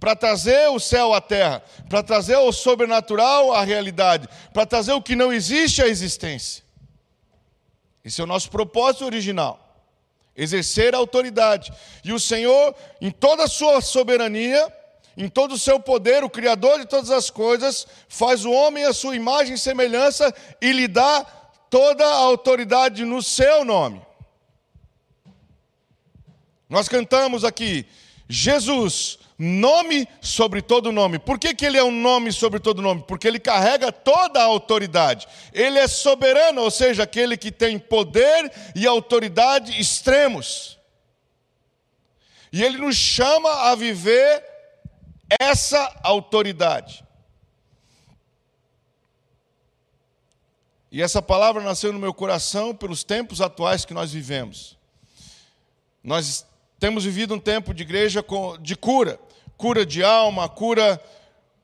para 0.00 0.16
trazer 0.16 0.68
o 0.70 0.80
céu 0.80 1.14
à 1.14 1.20
terra, 1.20 1.62
para 1.88 2.02
trazer 2.02 2.38
o 2.38 2.50
sobrenatural 2.50 3.52
à 3.52 3.62
realidade, 3.62 4.28
para 4.52 4.66
trazer 4.66 4.94
o 4.94 5.00
que 5.00 5.14
não 5.14 5.32
existe 5.32 5.80
à 5.80 5.86
existência. 5.86 6.64
Esse 8.04 8.20
é 8.20 8.24
o 8.24 8.26
nosso 8.26 8.50
propósito 8.50 9.04
original 9.04 9.61
exercer 10.36 10.94
a 10.94 10.98
autoridade. 10.98 11.72
E 12.04 12.12
o 12.12 12.20
Senhor, 12.20 12.74
em 13.00 13.10
toda 13.10 13.44
a 13.44 13.48
sua 13.48 13.80
soberania, 13.80 14.72
em 15.16 15.28
todo 15.28 15.52
o 15.52 15.58
seu 15.58 15.78
poder, 15.78 16.24
o 16.24 16.30
Criador 16.30 16.80
de 16.80 16.86
todas 16.86 17.10
as 17.10 17.30
coisas, 17.30 17.86
faz 18.08 18.44
o 18.44 18.50
homem 18.50 18.84
a 18.84 18.92
sua 18.92 19.14
imagem 19.14 19.54
e 19.54 19.58
semelhança 19.58 20.34
e 20.60 20.72
lhe 20.72 20.88
dá 20.88 21.24
toda 21.68 22.04
a 22.04 22.16
autoridade 22.16 23.04
no 23.04 23.22
seu 23.22 23.64
nome. 23.64 24.00
Nós 26.68 26.88
cantamos 26.88 27.44
aqui, 27.44 27.86
Jesus, 28.28 29.18
nome 29.42 30.06
sobre 30.20 30.62
todo 30.62 30.92
nome. 30.92 31.18
Por 31.18 31.38
que, 31.38 31.54
que 31.54 31.66
ele 31.66 31.76
é 31.76 31.82
um 31.82 31.90
nome 31.90 32.32
sobre 32.32 32.60
todo 32.60 32.80
nome? 32.80 33.04
Porque 33.06 33.26
ele 33.26 33.40
carrega 33.40 33.90
toda 33.90 34.40
a 34.40 34.44
autoridade. 34.44 35.26
Ele 35.52 35.78
é 35.78 35.88
soberano, 35.88 36.62
ou 36.62 36.70
seja, 36.70 37.02
aquele 37.02 37.36
que 37.36 37.50
tem 37.50 37.78
poder 37.78 38.52
e 38.74 38.86
autoridade 38.86 39.78
extremos. 39.80 40.78
E 42.52 42.62
ele 42.62 42.78
nos 42.78 42.96
chama 42.96 43.50
a 43.70 43.74
viver 43.74 44.44
essa 45.40 46.00
autoridade. 46.02 47.04
E 50.90 51.00
essa 51.00 51.22
palavra 51.22 51.62
nasceu 51.62 51.92
no 51.92 51.98
meu 51.98 52.12
coração 52.12 52.74
pelos 52.74 53.02
tempos 53.02 53.40
atuais 53.40 53.84
que 53.84 53.94
nós 53.94 54.12
vivemos. 54.12 54.76
Nós 56.04 56.46
temos 56.78 57.04
vivido 57.04 57.34
um 57.34 57.38
tempo 57.38 57.72
de 57.72 57.82
igreja 57.82 58.22
de 58.60 58.76
cura, 58.76 59.18
cura 59.62 59.86
de 59.86 60.02
alma, 60.02 60.48
cura 60.48 61.00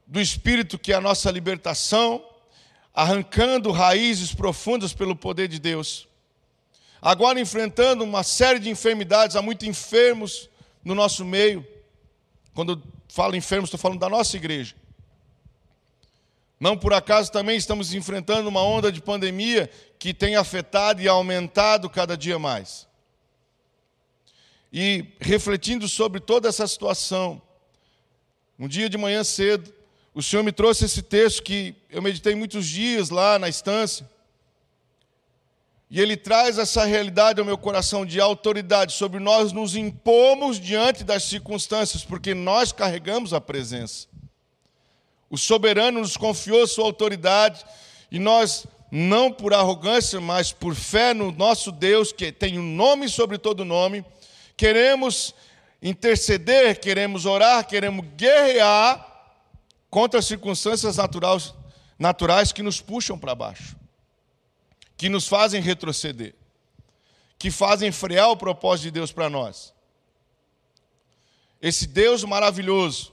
do 0.07 0.21
espírito, 0.21 0.79
que 0.79 0.93
é 0.93 0.95
a 0.95 1.01
nossa 1.01 1.33
libertação, 1.33 2.25
arrancando 2.95 3.73
raízes 3.73 4.33
profundas 4.33 4.93
pelo 4.93 5.17
poder 5.17 5.49
de 5.49 5.59
Deus. 5.59 6.07
Agora 7.03 7.41
enfrentando 7.41 8.05
uma 8.05 8.23
série 8.23 8.61
de 8.61 8.71
enfermidades, 8.71 9.35
há 9.35 9.43
muitos 9.43 9.67
enfermos 9.67 10.49
no 10.85 10.95
nosso 10.95 11.25
meio. 11.25 11.67
Quando 12.55 12.81
falo 13.09 13.35
enfermos, 13.35 13.67
estou 13.67 13.81
falando 13.81 13.99
da 13.99 14.09
nossa 14.09 14.37
igreja. 14.37 14.77
Não 16.61 16.79
por 16.79 16.93
acaso 16.93 17.33
também 17.33 17.57
estamos 17.57 17.93
enfrentando 17.93 18.49
uma 18.49 18.63
onda 18.63 18.93
de 18.93 19.03
pandemia 19.03 19.69
que 19.99 20.15
tem 20.15 20.37
afetado 20.37 21.03
e 21.03 21.09
aumentado 21.09 21.91
cada 21.91 22.17
dia 22.17 22.39
mais. 22.39 22.87
E 24.73 25.05
refletindo 25.19 25.89
sobre 25.89 26.21
toda 26.21 26.49
essa 26.49 26.65
situação, 26.65 27.43
um 28.59 28.67
dia 28.67 28.89
de 28.89 28.99
manhã 28.99 29.23
cedo, 29.23 29.73
o 30.13 30.23
Senhor 30.23 30.43
me 30.43 30.51
trouxe 30.51 30.85
esse 30.85 31.01
texto 31.01 31.45
que 31.45 31.77
eu 31.89 32.03
meditei 32.03 32.35
muitos 32.35 32.67
dias 32.67 33.09
lá 33.09 33.39
na 33.39 33.49
estância. 33.49 34.09
E 35.89 36.01
ele 36.01 36.17
traz 36.17 36.59
essa 36.59 36.85
realidade 36.85 37.39
ao 37.39 37.47
meu 37.47 37.57
coração 37.57 38.05
de 38.05 38.21
autoridade 38.21 38.95
sobre 38.95 39.21
nós 39.21 39.53
nos 39.53 39.77
impomos 39.77 40.59
diante 40.59 41.05
das 41.05 41.23
circunstâncias, 41.23 42.05
porque 42.05 42.35
nós 42.35 42.73
carregamos 42.73 43.33
a 43.33 43.41
presença. 43.41 44.09
O 45.31 45.39
soberano 45.39 46.01
nos 46.01 46.17
confiou 46.17 46.67
sua 46.67 46.85
autoridade 46.85 47.65
e 48.11 48.19
nós, 48.19 48.67
não 48.91 49.33
por 49.33 49.55
arrogância, 49.55 50.21
mas 50.21 50.53
por 50.53 50.75
fé 50.75 51.15
no 51.15 51.31
nosso 51.31 51.71
Deus, 51.71 52.13
que 52.13 52.33
tem 52.33 52.59
um 52.59 52.75
nome 52.75 53.09
sobre 53.09 53.39
todo 53.39 53.65
nome, 53.65 54.05
queremos 54.57 55.35
interceder, 55.83 56.79
queremos 56.81 57.25
orar, 57.25 57.67
queremos 57.67 58.05
guerrear 58.17 59.07
contra 59.89 60.19
as 60.21 60.27
circunstâncias 60.27 60.97
naturais, 60.97 61.55
naturais 61.99 62.53
que 62.53 62.63
nos 62.63 62.81
puxam 62.81 63.19
para 63.19 63.35
baixo, 63.35 63.77
que 64.97 65.09
nos 65.09 65.27
fazem 65.27 65.63
retroceder, 65.63 66.35
que 67.39 67.51
fazem 67.51 67.93
frear 67.93 68.31
o 68.31 68.37
propósito 68.37 68.85
de 68.85 68.91
Deus 68.93 69.13
para 69.13 69.31
nós. 69.31 69.73
Esse 71.61 71.87
Deus 71.87 72.25
maravilhoso 72.25 73.13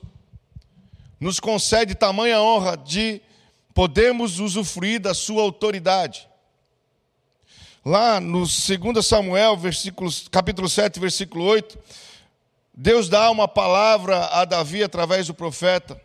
nos 1.19 1.39
concede 1.39 1.95
tamanha 1.95 2.41
honra 2.41 2.75
de 2.75 3.21
podermos 3.73 4.39
usufruir 4.39 4.99
da 4.99 5.13
sua 5.13 5.41
autoridade. 5.41 6.27
Lá 7.83 8.19
no 8.19 8.39
2 8.39 9.05
Samuel, 9.05 9.59
capítulo 10.31 10.67
7, 10.67 10.99
versículo 10.99 11.43
8, 11.45 11.77
Deus 12.75 13.07
dá 13.07 13.31
uma 13.31 13.47
palavra 13.47 14.25
a 14.25 14.43
Davi 14.43 14.83
através 14.83 15.27
do 15.27 15.33
profeta. 15.33 15.99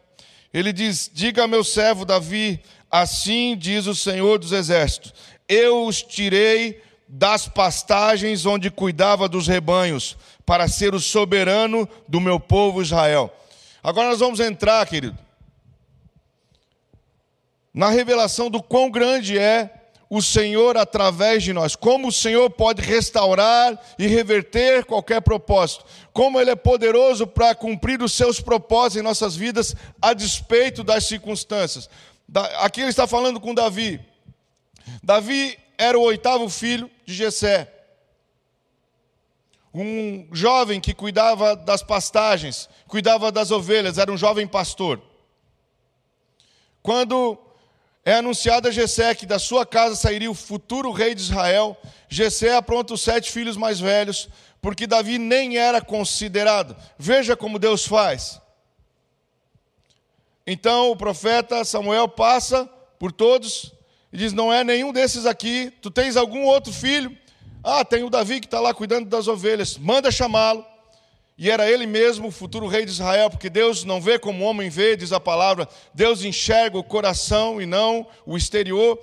Ele 0.55 0.73
diz: 0.73 1.11
Diga 1.13 1.45
a 1.45 1.49
meu 1.49 1.65
servo 1.65 2.05
Davi, 2.05 2.63
assim 2.91 3.57
diz 3.57 3.87
o 3.87 3.95
Senhor 3.95 4.39
dos 4.39 4.53
Exércitos: 4.53 5.13
Eu 5.49 5.85
os 5.85 6.01
tirei 6.01 6.81
das 7.09 7.49
pastagens 7.49 8.47
onde 8.47 8.71
cuidava 8.71 9.29
dos 9.29 9.49
rebanhos, 9.49 10.17
para 10.47 10.69
ser 10.69 10.95
o 10.95 11.01
soberano 11.01 11.89
do 12.07 12.21
meu 12.21 12.39
povo 12.39 12.81
Israel. 12.81 13.35
Agora 13.83 14.11
nós 14.11 14.21
vamos 14.21 14.39
entrar, 14.39 14.87
querido, 14.87 15.19
na 17.75 17.89
revelação 17.89 18.49
do 18.49 18.63
quão 18.63 18.91
grande 18.91 19.37
é 19.37 19.81
o 20.11 20.21
Senhor 20.21 20.77
através 20.77 21.45
de 21.45 21.53
nós, 21.53 21.77
como 21.77 22.09
o 22.09 22.13
Senhor 22.13 22.51
pode 22.51 22.83
restaurar 22.83 23.81
e 23.97 24.09
reverter 24.09 24.85
qualquer 24.85 25.21
propósito, 25.21 25.85
como 26.13 26.41
Ele 26.41 26.51
é 26.51 26.57
poderoso 26.57 27.27
para 27.27 27.55
cumprir 27.55 28.03
os 28.03 28.13
seus 28.13 28.41
propósitos 28.41 29.01
em 29.01 29.05
nossas 29.05 29.37
vidas, 29.37 29.75
a 30.01 30.13
despeito 30.13 30.83
das 30.83 31.05
circunstâncias. 31.07 31.89
Aqui 32.59 32.81
ele 32.81 32.91
está 32.91 33.07
falando 33.07 33.41
com 33.41 33.55
Davi. 33.55 34.01
Davi 35.03 35.59
era 35.77 35.99
o 35.99 36.03
oitavo 36.03 36.49
filho 36.49 36.91
de 37.05 37.15
Jessé, 37.15 37.73
um 39.73 40.29
jovem 40.33 40.81
que 40.81 40.93
cuidava 40.93 41.55
das 41.55 41.83
pastagens, 41.83 42.69
cuidava 42.87 43.31
das 43.31 43.51
ovelhas, 43.51 43.99
era 43.99 44.11
um 44.11 44.17
jovem 44.17 44.47
pastor. 44.47 45.01
Quando 46.83 47.39
é 48.05 48.15
anunciado 48.15 48.67
a 48.67 48.71
Jessé 48.71 49.15
que 49.15 49.27
da 49.27 49.39
sua 49.39 49.67
casa 49.67 49.95
sairia 49.95 50.31
o 50.31 50.35
futuro 50.35 50.91
rei 50.91 51.15
de 51.15 51.21
Israel. 51.21 51.77
Jessé 52.09 52.55
apronta 52.55 52.95
os 52.95 53.03
sete 53.03 53.31
filhos 53.31 53.57
mais 53.57 53.79
velhos, 53.79 54.29
porque 54.61 54.87
Davi 54.87 55.19
nem 55.19 55.57
era 55.57 55.81
considerado. 55.81 56.77
Veja 56.99 57.37
como 57.37 57.59
Deus 57.59 57.87
faz. 57.87 58.41
Então 60.47 60.91
o 60.91 60.97
profeta 60.97 61.65
Samuel 61.65 62.09
passa 62.09 62.69
por 62.99 63.13
todos 63.13 63.73
e 64.13 64.19
diz: 64.19 64.33
Não 64.33 64.53
é 64.53 64.65
nenhum 64.65 64.93
desses 64.93 65.27
aqui. 65.27 65.73
Tu 65.81 65.91
tens 65.91 66.17
algum 66.17 66.45
outro 66.45 66.73
filho? 66.73 67.17
Ah, 67.63 67.85
tem 67.85 68.03
o 68.03 68.11
Davi 68.11 68.41
que 68.41 68.47
está 68.47 68.61
lá 68.61 68.73
cuidando 68.73 69.09
das 69.09 69.29
ovelhas. 69.29 69.77
Manda 69.77 70.11
chamá-lo 70.11 70.65
e 71.41 71.51
era 71.51 71.71
ele 71.71 71.87
mesmo 71.87 72.29
o 72.29 72.31
futuro 72.31 72.67
rei 72.67 72.85
de 72.85 72.91
Israel, 72.91 73.31
porque 73.31 73.49
Deus 73.49 73.83
não 73.83 73.99
vê 73.99 74.19
como 74.19 74.45
o 74.45 74.47
homem 74.47 74.69
vê, 74.69 74.95
diz 74.95 75.11
a 75.11 75.19
palavra, 75.19 75.67
Deus 75.95 76.23
enxerga 76.23 76.77
o 76.77 76.85
coração 76.85 77.63
e 77.63 77.65
não 77.65 78.07
o 78.27 78.37
exterior, 78.37 78.99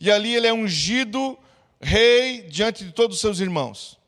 e 0.00 0.10
ali 0.10 0.34
ele 0.34 0.46
é 0.46 0.54
ungido 0.54 1.38
rei 1.82 2.44
diante 2.44 2.82
de 2.82 2.92
todos 2.92 3.16
os 3.16 3.20
seus 3.20 3.40
irmãos. 3.40 3.98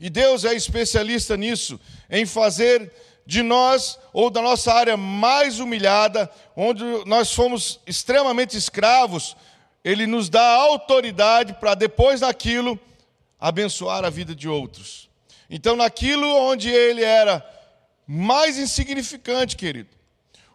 E 0.00 0.08
Deus 0.08 0.44
é 0.44 0.54
especialista 0.54 1.36
nisso, 1.36 1.78
em 2.08 2.24
fazer 2.24 2.90
de 3.26 3.42
nós, 3.42 3.98
ou 4.12 4.30
da 4.30 4.40
nossa 4.40 4.72
área 4.72 4.96
mais 4.96 5.60
humilhada, 5.60 6.28
onde 6.56 6.82
nós 7.04 7.32
fomos 7.32 7.78
extremamente 7.86 8.56
escravos, 8.56 9.36
Ele 9.84 10.06
nos 10.06 10.28
dá 10.28 10.42
autoridade 10.42 11.52
para 11.54 11.74
depois 11.74 12.20
daquilo 12.20 12.80
abençoar 13.38 14.04
a 14.04 14.10
vida 14.10 14.34
de 14.34 14.48
outros. 14.48 15.08
Então, 15.48 15.74
naquilo 15.74 16.26
onde 16.26 16.68
ele 16.68 17.02
era 17.02 17.44
mais 18.06 18.58
insignificante, 18.58 19.56
querido, 19.56 19.90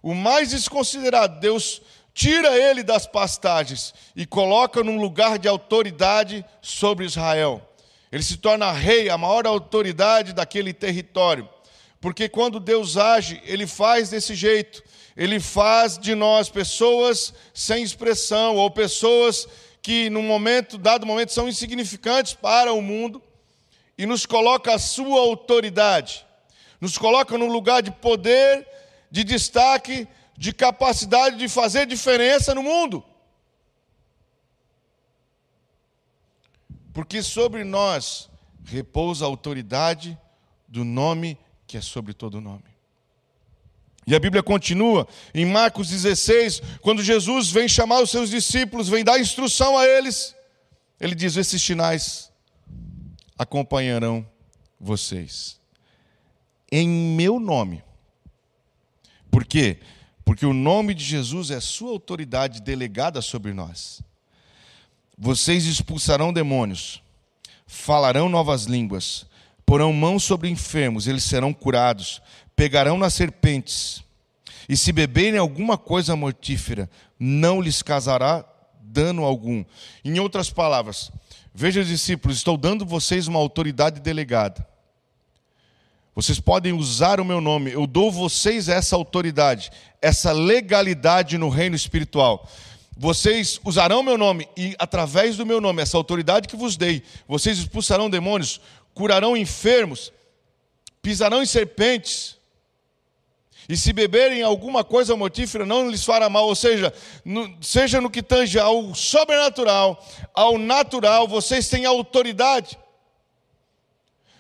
o 0.02 0.14
mais 0.14 0.52
desconsiderado, 0.52 1.40
Deus 1.40 1.82
tira 2.14 2.58
ele 2.58 2.82
das 2.82 3.06
pastagens 3.06 3.94
e 4.16 4.26
coloca 4.26 4.84
num 4.84 5.00
lugar 5.00 5.38
de 5.38 5.48
autoridade 5.48 6.46
sobre 6.62 7.06
Israel. 7.06 7.62
Ele 8.16 8.24
se 8.24 8.38
torna 8.38 8.72
rei, 8.72 9.10
a 9.10 9.18
maior 9.18 9.46
autoridade 9.46 10.32
daquele 10.32 10.72
território. 10.72 11.50
Porque 12.00 12.30
quando 12.30 12.62
Deus 12.62 12.96
age, 12.96 13.42
ele 13.44 13.68
faz 13.68 14.10
desse 14.10 14.34
jeito. 14.34 14.82
Ele 15.18 15.38
faz 15.38 15.98
de 15.98 16.16
nós 16.16 16.48
pessoas 16.48 17.34
sem 17.54 17.84
expressão 17.84 18.56
ou 18.56 18.72
pessoas 18.72 19.46
que 19.82 20.10
num 20.10 20.22
momento 20.22 20.78
dado 20.78 21.06
momento 21.06 21.34
são 21.34 21.50
insignificantes 21.50 22.34
para 22.34 22.72
o 22.72 22.82
mundo 22.82 23.22
e 23.98 24.06
nos 24.06 24.26
coloca 24.26 24.74
a 24.74 24.80
sua 24.80 25.20
autoridade, 25.20 26.26
nos 26.80 26.98
coloca 26.98 27.38
num 27.38 27.52
lugar 27.52 27.82
de 27.82 27.92
poder, 27.92 28.66
de 29.12 29.26
destaque, 29.26 30.08
de 30.38 30.54
capacidade 30.54 31.36
de 31.36 31.50
fazer 31.50 31.86
diferença 31.86 32.56
no 32.56 32.64
mundo. 32.64 33.04
Porque 36.96 37.22
sobre 37.22 37.66
nós 37.66 38.30
repousa 38.64 39.26
a 39.26 39.28
autoridade 39.28 40.18
do 40.66 40.86
nome 40.86 41.38
que 41.68 41.76
é 41.76 41.82
sobre 41.82 42.14
todo 42.14 42.40
nome. 42.40 42.64
E 44.08 44.16
a 44.16 44.20
Bíblia 44.20 44.42
continua 44.42 45.06
em 45.34 45.46
Marcos 45.46 45.90
16, 45.90 46.62
quando 46.80 47.04
Jesus 47.04 47.52
vem 47.52 47.68
chamar 47.68 48.02
os 48.02 48.10
seus 48.10 48.30
discípulos, 48.30 48.88
vem 48.88 49.04
dar 49.04 49.20
instrução 49.20 49.78
a 49.78 49.86
eles, 49.86 50.34
ele 50.98 51.14
diz: 51.14 51.36
Esses 51.36 51.62
sinais 51.62 52.32
acompanharão 53.38 54.26
vocês. 54.80 55.60
Em 56.72 56.88
meu 56.88 57.42
nome. 57.42 57.84
Por 59.30 59.44
quê? 59.44 59.80
Porque 60.24 60.46
o 60.46 60.54
nome 60.54 60.94
de 60.94 61.04
Jesus 61.04 61.52
é 61.52 61.60
sua 61.60 61.92
autoridade 61.92 62.62
delegada 62.62 63.22
sobre 63.22 63.54
nós. 63.54 64.02
Vocês 65.18 65.66
expulsarão 65.66 66.34
demônios, 66.34 67.02
falarão 67.66 68.28
novas 68.30 68.66
línguas, 68.66 69.26
porão 69.66 69.94
mãos 69.94 70.24
sobre 70.24 70.50
enfermos, 70.50 71.08
eles 71.08 71.24
serão 71.24 71.54
curados, 71.54 72.22
pegarão 72.56 72.98
nas 72.98 73.14
serpentes, 73.14 74.04
e 74.68 74.76
se 74.76 74.92
beberem 74.92 75.40
alguma 75.40 75.78
coisa 75.78 76.16
mortífera, 76.16 76.90
não 77.20 77.62
lhes 77.62 77.82
causará 77.82 78.44
dano 78.82 79.24
algum. 79.24 79.64
Em 80.04 80.20
outras 80.20 80.50
palavras, 80.50 81.12
Veja, 81.58 81.86
discípulos, 81.86 82.36
estou 82.36 82.58
dando 82.58 82.86
vocês 82.86 83.30
uma 83.30 83.40
autoridade 83.40 84.02
delegada. 84.02 84.68
Vocês 86.14 86.38
podem 86.38 86.74
usar 86.74 87.22
o 87.22 87.26
meu 87.26 87.40
nome, 87.40 87.72
eu 87.72 87.88
dou 87.88 88.12
vocês 88.12 88.68
essa 88.68 88.94
autoridade, 88.98 89.72
essa 90.02 90.34
legalidade 90.34 91.38
no 91.38 91.48
reino 91.48 91.74
espiritual. 91.74 92.50
Vocês 92.98 93.60
usarão 93.64 94.02
meu 94.02 94.18
nome 94.18 94.48
e 94.56 94.74
através 94.80 95.36
do 95.36 95.46
meu 95.46 95.60
nome, 95.60 95.82
essa 95.82 95.98
autoridade 95.98 96.48
que 96.48 96.56
vos 96.56 96.78
dei, 96.78 97.04
vocês 97.28 97.58
expulsarão 97.58 98.10
demônios, 98.10 98.62
curarão 98.94 99.36
enfermos, 99.36 100.14
pisarão 101.02 101.44
em 101.44 101.46
serpentes. 101.46 102.38
E 103.68 103.76
se 103.76 103.92
beberem 103.92 104.44
alguma 104.44 104.84
coisa 104.84 105.16
mortífera, 105.16 105.66
não 105.66 105.90
lhes 105.90 106.06
fará 106.06 106.30
mal. 106.30 106.46
Ou 106.46 106.56
seja, 106.56 106.94
no, 107.26 107.58
seja 107.62 108.00
no 108.00 108.12
que 108.12 108.22
tange 108.22 108.60
ao 108.60 108.94
sobrenatural, 108.94 110.04
ao 110.34 110.58
natural, 110.58 111.28
vocês 111.28 111.68
têm 111.68 111.86
autoridade. 111.86 112.78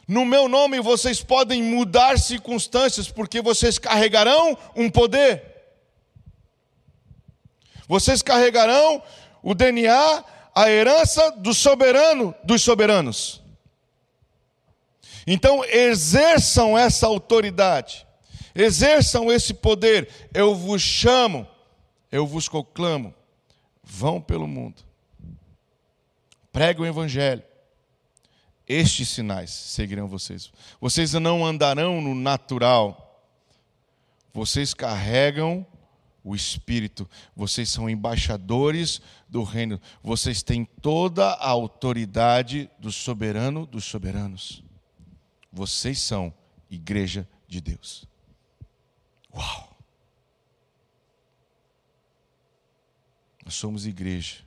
No 0.07 0.23
meu 0.23 0.47
nome 0.47 0.79
vocês 0.79 1.23
podem 1.23 1.63
mudar 1.63 2.19
circunstâncias, 2.19 3.09
porque 3.09 3.41
vocês 3.41 3.79
carregarão 3.79 4.55
um 4.75 4.89
poder. 4.89 5.54
Vocês 7.87 8.21
carregarão 8.21 9.01
o 9.41 9.53
DNA, 9.53 10.23
a 10.55 10.69
herança 10.69 11.31
do 11.31 11.53
soberano 11.53 12.33
dos 12.43 12.61
soberanos. 12.61 13.41
Então, 15.27 15.63
exerçam 15.65 16.77
essa 16.77 17.07
autoridade, 17.07 18.05
exerçam 18.53 19.31
esse 19.31 19.53
poder. 19.53 20.09
Eu 20.33 20.55
vos 20.55 20.81
chamo, 20.81 21.47
eu 22.11 22.25
vos 22.25 22.47
proclamo. 22.47 23.13
Vão 23.83 24.19
pelo 24.19 24.47
mundo, 24.47 24.81
pregue 26.51 26.81
o 26.81 26.85
Evangelho. 26.85 27.43
Estes 28.67 29.09
sinais 29.09 29.51
seguirão 29.51 30.07
vocês. 30.07 30.51
Vocês 30.81 31.13
não 31.13 31.45
andarão 31.45 32.01
no 32.01 32.15
natural, 32.15 33.23
vocês 34.33 34.73
carregam 34.73 35.65
o 36.25 36.35
Espírito. 36.35 37.07
Vocês 37.35 37.69
são 37.69 37.87
embaixadores 37.87 38.99
do 39.29 39.43
reino. 39.43 39.79
Vocês 40.01 40.41
têm 40.41 40.65
toda 40.65 41.23
a 41.33 41.47
autoridade 41.47 42.67
do 42.79 42.91
soberano 42.91 43.67
dos 43.67 43.85
soberanos. 43.85 44.63
Vocês 45.53 45.99
são 45.99 46.33
igreja 46.69 47.29
de 47.47 47.61
Deus. 47.61 48.07
Uau! 49.31 49.77
Nós 53.45 53.53
somos 53.53 53.85
igreja. 53.85 54.43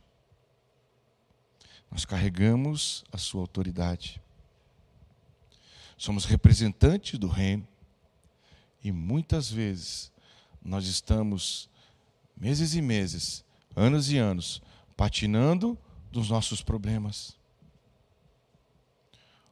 Nós 1.89 2.05
carregamos 2.05 3.05
a 3.13 3.17
sua 3.17 3.41
autoridade. 3.41 4.21
Somos 5.97 6.25
representantes 6.25 7.21
do 7.21 7.29
reino. 7.29 7.67
E 8.83 8.91
muitas 8.91 9.49
vezes 9.49 10.11
nós 10.63 10.87
estamos 10.87 11.69
meses 12.37 12.75
e 12.75 12.83
meses, 12.83 13.45
anos 13.75 14.11
e 14.11 14.19
anos, 14.19 14.63
patinando 14.97 15.79
dos 16.11 16.29
nossos 16.29 16.63
problemas. 16.63 17.37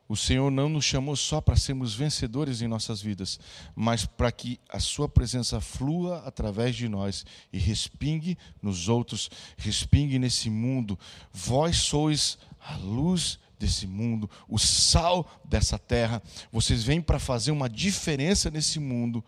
O 0.09 0.17
Senhor 0.17 0.51
não 0.53 0.69
nos 0.69 0.85
chamou 0.85 1.17
só 1.17 1.41
para 1.41 1.57
sermos 1.57 1.95
vencedores 1.95 2.63
em 2.63 2.69
nossas 2.69 3.03
vidas, 3.03 3.41
mas 3.75 4.07
para 4.07 4.31
que 4.31 4.61
a 4.69 4.79
Sua 4.79 5.09
presença 5.09 5.61
flua 5.61 6.23
através 6.25 6.77
de 6.77 6.89
nós 6.89 7.27
e 7.53 7.59
respingue 7.59 8.39
nos 8.63 8.89
outros, 8.89 9.29
respingue 9.57 10.19
nesse 10.19 10.49
mundo. 10.49 10.97
Vós 11.33 11.79
sois 11.79 12.39
a 12.61 12.77
luz 12.77 13.41
desse 13.59 13.87
mundo, 13.87 14.31
o 14.49 14.59
sal 14.59 15.29
dessa 15.45 15.79
terra. 15.79 16.23
Vocês 16.53 16.85
vêm 16.85 17.01
para 17.01 17.19
fazer 17.19 17.51
uma 17.51 17.69
diferença 17.69 18.49
nesse 18.49 18.79
mundo 18.79 19.25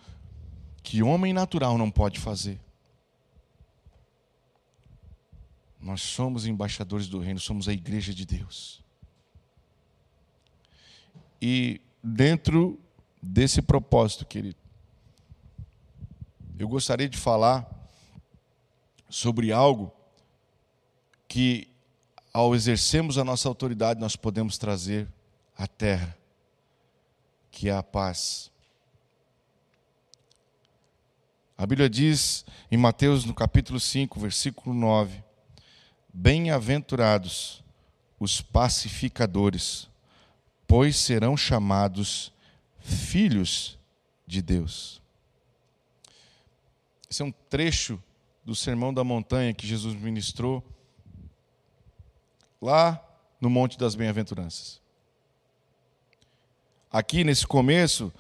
que 0.88 1.02
homem 1.02 1.35
natural 1.35 1.76
não 1.76 1.90
pode 1.90 2.18
fazer. 2.18 2.59
Nós 5.78 6.00
somos 6.00 6.47
embaixadores 6.47 7.07
do 7.09 7.18
reino, 7.18 7.38
somos 7.38 7.68
a 7.68 7.75
igreja 7.75 8.15
de 8.15 8.25
Deus. 8.25 8.82
E 11.43 11.78
dentro 12.02 12.80
desse 13.23 13.60
propósito, 13.60 14.25
querido, 14.25 14.56
eu 16.58 16.67
gostaria 16.67 17.06
de 17.06 17.19
falar 17.19 17.69
sobre 19.10 19.52
algo 19.52 19.93
que, 21.28 21.69
ao 22.32 22.54
exercermos 22.54 23.19
a 23.19 23.25
nossa 23.25 23.47
autoridade, 23.47 24.00
nós 24.00 24.17
podemos 24.17 24.56
trazer 24.56 25.06
à 25.54 25.67
terra, 25.67 26.17
que 27.50 27.69
é 27.69 27.75
a 27.75 27.82
paz. 27.82 28.50
A 31.60 31.66
Bíblia 31.66 31.90
diz 31.90 32.47
em 32.71 32.76
Mateus, 32.76 33.25
no 33.25 33.34
capítulo 33.34 33.80
5, 33.80 34.21
versículo 34.21 34.73
9: 34.73 35.25
Bem-aventurados 36.14 37.64
os 38.21 38.40
pacificadores, 38.40 39.90
pois 40.68 40.97
serão 40.97 41.36
chamados 41.36 42.32
filhos 42.78 43.76
de 44.25 44.40
Deus. 44.40 45.02
Esse 47.10 47.23
é 47.23 47.25
um 47.25 47.32
trecho 47.32 48.00
do 48.44 48.54
Sermão 48.54 48.94
da 48.94 49.02
Montanha 49.02 49.52
que 49.52 49.66
Jesus 49.66 49.97
ministrou 49.97 50.62
lá 52.62 53.04
no 53.40 53.50
Monte 53.50 53.76
das 53.76 53.97
Bem-aventuranças. 53.97 54.80
Aqui 56.88 57.25
nesse 57.25 57.49
começo, 57.49 58.12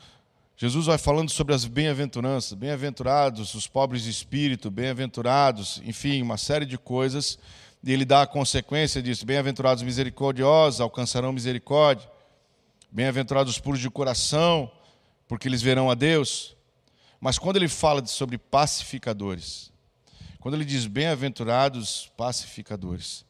Jesus 0.60 0.86
vai 0.86 0.98
falando 0.98 1.30
sobre 1.30 1.54
as 1.54 1.64
bem-aventuranças, 1.66 2.52
bem-aventurados 2.52 3.54
os 3.54 3.68
pobres 3.68 4.02
de 4.02 4.10
espírito, 4.10 4.72
bem-aventurados, 4.72 5.80
enfim, 5.84 6.20
uma 6.20 6.36
série 6.36 6.66
de 6.66 6.76
coisas, 6.76 7.38
e 7.80 7.92
ele 7.92 8.04
dá 8.04 8.22
a 8.22 8.26
consequência 8.26 9.00
disso: 9.00 9.24
bem-aventurados 9.24 9.84
misericordiosos, 9.84 10.80
alcançarão 10.80 11.32
misericórdia, 11.32 12.10
bem-aventurados 12.90 13.52
os 13.52 13.60
puros 13.60 13.78
de 13.78 13.88
coração, 13.88 14.68
porque 15.28 15.46
eles 15.46 15.62
verão 15.62 15.88
a 15.88 15.94
Deus. 15.94 16.56
Mas 17.20 17.38
quando 17.38 17.54
ele 17.54 17.68
fala 17.68 18.04
sobre 18.04 18.36
pacificadores, 18.36 19.70
quando 20.40 20.54
ele 20.54 20.64
diz 20.64 20.86
bem-aventurados 20.86 22.10
pacificadores, 22.16 23.24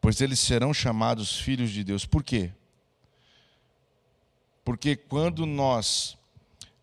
pois 0.00 0.22
eles 0.22 0.38
serão 0.38 0.72
chamados 0.72 1.38
filhos 1.38 1.70
de 1.70 1.84
Deus. 1.84 2.06
Por 2.06 2.22
quê? 2.22 2.50
Porque 4.64 4.96
quando 4.96 5.44
nós 5.44 6.16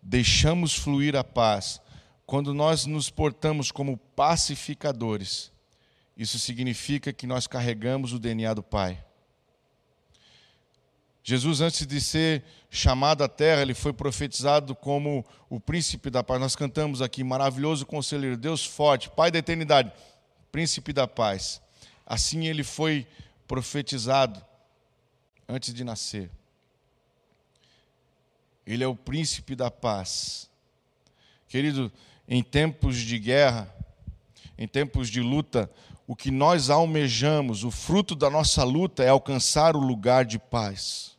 deixamos 0.02 0.74
fluir 0.74 1.16
a 1.16 1.24
paz, 1.24 1.80
quando 2.26 2.54
nós 2.54 2.86
nos 2.86 3.10
portamos 3.10 3.70
como 3.70 3.96
pacificadores, 3.96 5.50
isso 6.16 6.38
significa 6.38 7.12
que 7.12 7.26
nós 7.26 7.46
carregamos 7.46 8.12
o 8.12 8.18
DNA 8.18 8.54
do 8.54 8.62
Pai. 8.62 9.02
Jesus, 11.22 11.60
antes 11.60 11.86
de 11.86 12.00
ser 12.00 12.44
chamado 12.70 13.22
à 13.22 13.28
terra, 13.28 13.62
ele 13.62 13.74
foi 13.74 13.92
profetizado 13.92 14.74
como 14.74 15.24
o 15.48 15.60
príncipe 15.60 16.08
da 16.08 16.22
paz. 16.22 16.40
Nós 16.40 16.56
cantamos 16.56 17.02
aqui, 17.02 17.22
maravilhoso 17.22 17.84
conselheiro, 17.84 18.36
Deus 18.36 18.64
forte, 18.64 19.10
Pai 19.10 19.30
da 19.30 19.38
eternidade, 19.38 19.92
príncipe 20.50 20.92
da 20.92 21.06
paz. 21.06 21.60
Assim 22.06 22.46
ele 22.46 22.64
foi 22.64 23.06
profetizado 23.46 24.44
antes 25.48 25.74
de 25.74 25.84
nascer. 25.84 26.30
Ele 28.72 28.84
é 28.84 28.86
o 28.86 28.94
príncipe 28.94 29.56
da 29.56 29.68
paz. 29.68 30.48
Querido, 31.48 31.90
em 32.28 32.40
tempos 32.40 32.98
de 32.98 33.18
guerra, 33.18 33.68
em 34.56 34.68
tempos 34.68 35.08
de 35.08 35.20
luta, 35.20 35.68
o 36.06 36.14
que 36.14 36.30
nós 36.30 36.70
almejamos, 36.70 37.64
o 37.64 37.70
fruto 37.72 38.14
da 38.14 38.30
nossa 38.30 38.62
luta 38.62 39.02
é 39.02 39.08
alcançar 39.08 39.74
o 39.74 39.80
lugar 39.80 40.24
de 40.24 40.38
paz. 40.38 41.18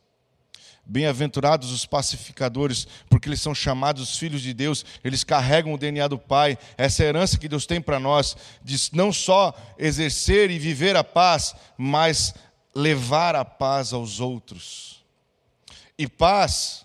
Bem-aventurados 0.86 1.70
os 1.70 1.84
pacificadores, 1.84 2.88
porque 3.10 3.28
eles 3.28 3.42
são 3.42 3.54
chamados 3.54 4.16
filhos 4.16 4.40
de 4.40 4.54
Deus, 4.54 4.82
eles 5.04 5.22
carregam 5.22 5.74
o 5.74 5.78
DNA 5.78 6.08
do 6.08 6.18
Pai, 6.18 6.56
essa 6.78 7.04
herança 7.04 7.38
que 7.38 7.48
Deus 7.48 7.66
tem 7.66 7.82
para 7.82 8.00
nós, 8.00 8.34
de 8.64 8.76
não 8.94 9.12
só 9.12 9.54
exercer 9.78 10.50
e 10.50 10.58
viver 10.58 10.96
a 10.96 11.04
paz, 11.04 11.54
mas 11.76 12.34
levar 12.74 13.36
a 13.36 13.44
paz 13.44 13.92
aos 13.92 14.20
outros. 14.20 15.04
E 15.98 16.08
paz 16.08 16.81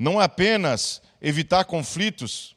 não 0.00 0.18
é 0.18 0.24
apenas 0.24 1.02
evitar 1.20 1.66
conflitos. 1.66 2.56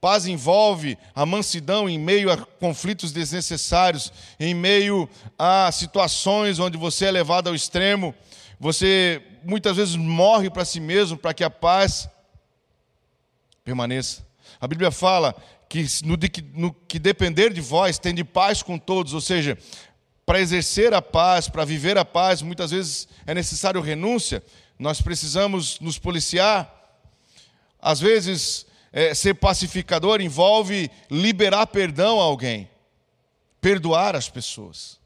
Paz 0.00 0.26
envolve 0.26 0.98
a 1.14 1.24
mansidão 1.24 1.88
em 1.88 1.96
meio 2.00 2.32
a 2.32 2.36
conflitos 2.36 3.12
desnecessários, 3.12 4.12
em 4.38 4.52
meio 4.52 5.08
a 5.38 5.70
situações 5.70 6.58
onde 6.58 6.76
você 6.76 7.04
é 7.04 7.10
levado 7.12 7.46
ao 7.46 7.54
extremo, 7.54 8.12
você 8.58 9.22
muitas 9.44 9.76
vezes 9.76 9.94
morre 9.94 10.50
para 10.50 10.64
si 10.64 10.80
mesmo 10.80 11.16
para 11.16 11.32
que 11.32 11.44
a 11.44 11.50
paz 11.50 12.08
permaneça. 13.62 14.26
A 14.60 14.66
Bíblia 14.66 14.90
fala 14.90 15.32
que 15.68 15.86
no, 16.04 16.18
no 16.54 16.72
que 16.72 16.98
depender 16.98 17.52
de 17.52 17.60
vós, 17.60 18.00
tem 18.00 18.12
de 18.12 18.24
paz 18.24 18.64
com 18.64 18.78
todos, 18.78 19.14
ou 19.14 19.20
seja, 19.20 19.56
para 20.24 20.40
exercer 20.40 20.92
a 20.92 21.00
paz, 21.00 21.48
para 21.48 21.64
viver 21.64 21.96
a 21.96 22.04
paz, 22.04 22.42
muitas 22.42 22.72
vezes 22.72 23.06
é 23.24 23.32
necessário 23.32 23.80
renúncia, 23.80 24.42
nós 24.78 25.00
precisamos 25.00 25.80
nos 25.80 25.98
policiar. 25.98 26.72
Às 27.80 28.00
vezes, 28.00 28.66
é, 28.92 29.14
ser 29.14 29.34
pacificador 29.34 30.20
envolve 30.20 30.90
liberar 31.10 31.66
perdão 31.66 32.20
a 32.20 32.24
alguém. 32.24 32.68
perdoar 33.60 34.14
as 34.14 34.28
pessoas. 34.28 35.00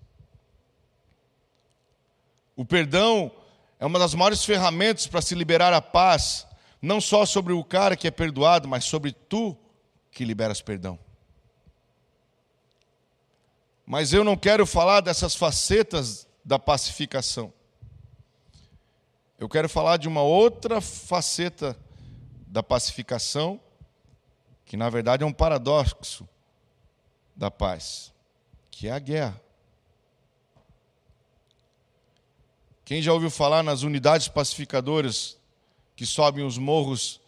O 2.55 2.63
perdão 2.63 3.33
é 3.79 3.87
uma 3.87 3.99
das 3.99 4.13
maiores 4.13 4.45
ferramentas 4.45 5.07
para 5.07 5.23
se 5.23 5.35
liberar 5.35 5.73
a 5.73 5.81
paz, 5.81 6.47
não 6.83 7.01
só 7.01 7.25
sobre 7.25 7.55
o 7.55 7.65
cara 7.65 7.97
que 7.97 8.07
é 8.07 8.11
perdoado, 8.11 8.69
mas 8.69 8.85
sobre 8.85 9.13
tu 9.13 9.57
que 10.11 10.27
liberas 10.27 10.61
perdão. 10.61 10.99
Mas 13.87 14.13
eu 14.13 14.23
não 14.23 14.37
quero 14.37 14.67
falar 14.67 15.01
dessas 15.01 15.35
facetas 15.35 16.29
da 16.45 16.59
pacificação. 16.59 17.51
Eu 19.41 19.49
quero 19.49 19.71
falar 19.71 19.97
de 19.97 20.07
uma 20.07 20.21
outra 20.21 20.83
faceta 20.83 21.75
da 22.47 22.63
pacificação, 22.63 23.59
que 24.67 24.77
na 24.77 24.91
verdade 24.91 25.23
é 25.23 25.27
um 25.27 25.33
paradoxo 25.33 26.29
da 27.35 27.51
paz, 27.51 28.13
que 28.71 28.87
é 28.87 28.91
a 28.91 28.99
guerra. 28.99 29.41
Quem 32.85 33.01
já 33.01 33.15
ouviu 33.15 33.31
falar 33.31 33.63
nas 33.63 33.81
unidades 33.81 34.29
pacificadoras 34.29 35.39
que 35.97 36.05
sobem 36.05 36.45
os 36.45 36.59
morros 36.59 37.19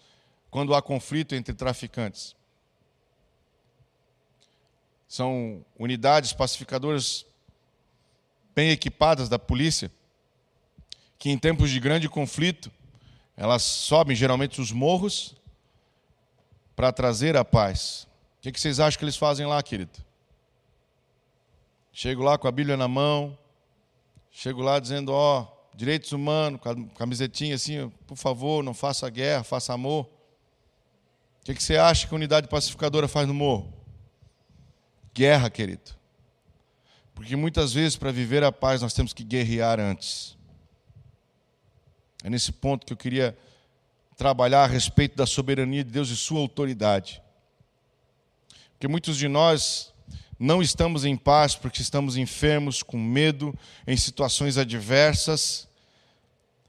quando 0.51 0.75
há 0.75 0.83
conflito 0.83 1.35
entre 1.35 1.55
traficantes? 1.55 2.37
São 5.09 5.64
unidades 5.79 6.35
pacificadoras 6.35 7.25
bem 8.55 8.70
equipadas 8.70 9.31
da 9.31 9.38
polícia, 9.38 9.90
que 11.23 11.31
em 11.31 11.39
tempos 11.39 11.71
de 11.71 11.79
grande 11.79 12.09
conflito, 12.09 12.69
elas 13.37 13.63
sobem 13.63 14.17
geralmente 14.17 14.61
os 14.61 14.73
morros 14.73 15.37
para 16.75 16.91
trazer 16.91 17.37
a 17.37 17.45
paz. 17.45 18.09
O 18.41 18.51
que 18.51 18.61
vocês 18.61 18.81
acham 18.81 18.99
que 18.99 19.05
eles 19.05 19.17
fazem 19.17 19.47
lá, 19.47 19.63
querido? 19.63 19.93
Chego 21.93 22.25
lá 22.25 22.37
com 22.37 22.49
a 22.49 22.51
Bíblia 22.51 22.77
na 22.77 22.89
mão, 22.89 23.39
chego 24.33 24.63
lá 24.63 24.81
dizendo, 24.81 25.13
ó, 25.13 25.43
oh, 25.43 25.77
direitos 25.77 26.11
humanos, 26.11 26.61
camisetinha 26.97 27.55
assim, 27.55 27.89
por 28.05 28.17
favor, 28.17 28.65
não 28.65 28.75
faça 28.75 29.09
guerra, 29.09 29.45
faça 29.45 29.73
amor. 29.73 30.11
O 31.49 31.55
que 31.55 31.63
você 31.63 31.77
acha 31.77 32.09
que 32.09 32.13
a 32.13 32.17
unidade 32.17 32.49
pacificadora 32.49 33.07
faz 33.07 33.29
no 33.29 33.35
morro? 33.35 33.73
Guerra, 35.15 35.49
querido. 35.49 35.93
Porque 37.15 37.37
muitas 37.37 37.73
vezes, 37.73 37.97
para 37.97 38.11
viver 38.11 38.43
a 38.43 38.51
paz, 38.51 38.83
nós 38.83 38.93
temos 38.93 39.13
que 39.13 39.23
guerrear 39.23 39.79
antes. 39.79 40.37
É 42.23 42.31
nesse 42.31 42.53
ponto 42.53 42.87
que 42.87 42.93
eu 42.93 42.97
queria 42.97 43.37
trabalhar 44.17 44.65
a 44.65 44.67
respeito 44.67 45.17
da 45.17 45.27
soberania 45.27 45.83
de 45.83 45.91
Deus 45.91 46.09
e 46.11 46.17
sua 46.17 46.41
autoridade. 46.41 47.23
Porque 48.73 48.87
muitos 48.87 49.17
de 49.17 49.29
nós 49.29 49.93
não 50.39 50.61
estamos 50.61 51.05
em 51.05 51.17
paz 51.17 51.55
porque 51.55 51.81
estamos 51.81 52.17
enfermos, 52.17 52.83
com 52.83 52.99
medo, 52.99 53.57
em 53.87 53.97
situações 53.97 54.59
adversas. 54.59 55.69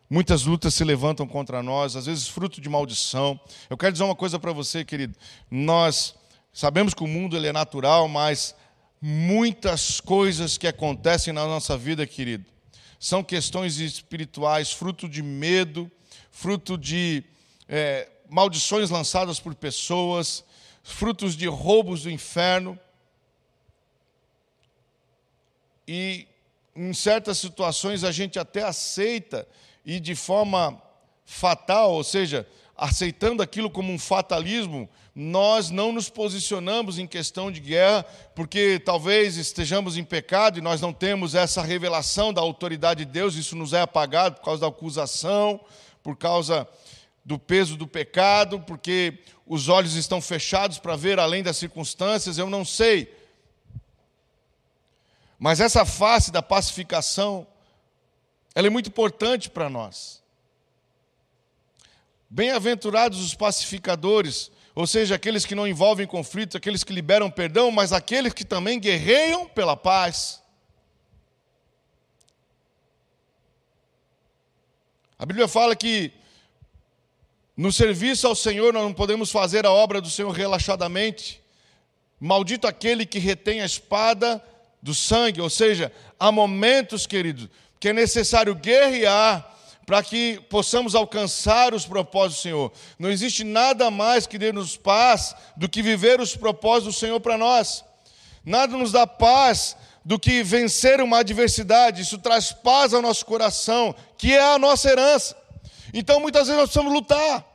Muitas 0.09 0.43
lutas 0.43 0.75
se 0.75 0.83
levantam 0.83 1.27
contra 1.27 1.63
nós, 1.63 1.95
às 1.95 2.05
vezes 2.05 2.27
fruto 2.27 2.61
de 2.61 2.69
maldição. 2.69 3.39
Eu 3.69 3.77
quero 3.77 3.91
dizer 3.91 4.03
uma 4.03 4.15
coisa 4.15 4.37
para 4.37 4.51
você, 4.51 4.85
querido. 4.85 5.17
Nós 5.49 6.13
sabemos 6.53 6.93
que 6.93 7.03
o 7.03 7.07
mundo 7.07 7.35
ele 7.35 7.47
é 7.47 7.51
natural, 7.51 8.07
mas 8.07 8.55
muitas 9.01 9.99
coisas 9.99 10.55
que 10.57 10.67
acontecem 10.67 11.33
na 11.33 11.45
nossa 11.45 11.75
vida, 11.75 12.05
querido, 12.05 12.45
são 13.03 13.21
questões 13.21 13.79
espirituais, 13.79 14.71
fruto 14.71 15.09
de 15.09 15.21
medo, 15.21 15.91
fruto 16.31 16.77
de 16.77 17.21
é, 17.67 18.09
maldições 18.29 18.89
lançadas 18.89 19.41
por 19.41 19.53
pessoas, 19.53 20.41
frutos 20.81 21.35
de 21.35 21.45
roubos 21.45 22.03
do 22.03 22.09
inferno. 22.09 22.79
E 25.85 26.25
em 26.73 26.93
certas 26.93 27.39
situações 27.39 28.05
a 28.05 28.11
gente 28.13 28.39
até 28.39 28.63
aceita 28.63 29.45
e 29.85 29.99
de 29.99 30.15
forma 30.15 30.81
fatal, 31.25 31.91
ou 31.91 32.05
seja, 32.05 32.47
aceitando 32.75 33.43
aquilo 33.43 33.69
como 33.69 33.91
um 33.91 33.99
fatalismo, 33.99 34.89
nós 35.15 35.69
não 35.69 35.91
nos 35.91 36.09
posicionamos 36.09 36.97
em 36.97 37.05
questão 37.05 37.51
de 37.51 37.59
guerra, 37.59 38.03
porque 38.33 38.81
talvez 38.83 39.37
estejamos 39.37 39.95
em 39.95 40.03
pecado 40.03 40.57
e 40.57 40.61
nós 40.61 40.81
não 40.81 40.91
temos 40.91 41.35
essa 41.35 41.61
revelação 41.61 42.33
da 42.33 42.41
autoridade 42.41 43.05
de 43.05 43.11
Deus, 43.11 43.35
isso 43.35 43.55
nos 43.55 43.73
é 43.73 43.81
apagado 43.81 44.37
por 44.37 44.45
causa 44.45 44.61
da 44.61 44.67
acusação, 44.67 45.59
por 46.01 46.17
causa 46.17 46.67
do 47.23 47.37
peso 47.37 47.77
do 47.77 47.87
pecado, 47.87 48.59
porque 48.61 49.19
os 49.45 49.69
olhos 49.69 49.93
estão 49.93 50.19
fechados 50.19 50.79
para 50.79 50.95
ver 50.95 51.19
além 51.19 51.43
das 51.43 51.57
circunstâncias, 51.57 52.37
eu 52.37 52.49
não 52.49 52.65
sei. 52.65 53.13
Mas 55.37 55.59
essa 55.59 55.85
face 55.85 56.31
da 56.31 56.41
pacificação, 56.41 57.45
ela 58.55 58.65
é 58.65 58.69
muito 58.69 58.87
importante 58.87 59.49
para 59.49 59.69
nós. 59.69 60.22
Bem-aventurados 62.33 63.23
os 63.23 63.35
pacificadores, 63.35 64.49
ou 64.73 64.87
seja, 64.87 65.13
aqueles 65.13 65.45
que 65.45 65.53
não 65.53 65.67
envolvem 65.67 66.07
conflitos, 66.07 66.55
aqueles 66.55 66.83
que 66.83 66.91
liberam 66.91 67.29
perdão, 67.29 67.69
mas 67.69 67.93
aqueles 67.93 68.33
que 68.33 68.43
também 68.43 68.79
guerreiam 68.79 69.47
pela 69.47 69.77
paz. 69.77 70.41
A 75.19 75.27
Bíblia 75.27 75.47
fala 75.47 75.75
que 75.75 76.11
no 77.55 77.71
serviço 77.71 78.25
ao 78.25 78.33
Senhor 78.33 78.73
nós 78.73 78.81
não 78.81 78.95
podemos 78.95 79.31
fazer 79.31 79.63
a 79.67 79.71
obra 79.71 80.01
do 80.01 80.09
Senhor 80.09 80.31
relaxadamente. 80.31 81.39
Maldito 82.19 82.65
aquele 82.65 83.05
que 83.05 83.19
retém 83.19 83.61
a 83.61 83.65
espada 83.67 84.43
do 84.81 84.95
sangue, 84.95 85.39
ou 85.39 85.51
seja, 85.51 85.93
há 86.19 86.31
momentos, 86.31 87.05
queridos, 87.05 87.47
que 87.79 87.89
é 87.89 87.93
necessário 87.93 88.55
guerrear 88.55 89.52
para 89.85 90.01
que 90.01 90.39
possamos 90.49 90.95
alcançar 90.95 91.73
os 91.73 91.85
propósitos 91.85 92.37
do 92.37 92.41
Senhor. 92.41 92.71
Não 92.97 93.09
existe 93.09 93.43
nada 93.43 93.91
mais 93.91 94.25
que 94.25 94.37
dê-nos 94.37 94.77
paz 94.77 95.35
do 95.57 95.67
que 95.67 95.81
viver 95.81 96.21
os 96.21 96.35
propósitos 96.35 96.95
do 96.95 96.99
Senhor 96.99 97.19
para 97.19 97.37
nós. 97.37 97.83
Nada 98.45 98.77
nos 98.77 98.91
dá 98.91 99.05
paz 99.05 99.75
do 100.05 100.19
que 100.19 100.43
vencer 100.43 101.01
uma 101.01 101.19
adversidade. 101.19 102.01
Isso 102.01 102.17
traz 102.17 102.51
paz 102.51 102.93
ao 102.93 103.01
nosso 103.01 103.25
coração, 103.25 103.95
que 104.17 104.33
é 104.33 104.53
a 104.53 104.59
nossa 104.59 104.89
herança. 104.89 105.35
Então, 105.93 106.19
muitas 106.19 106.47
vezes 106.47 106.59
nós 106.59 106.69
precisamos 106.69 106.93
lutar. 106.93 107.45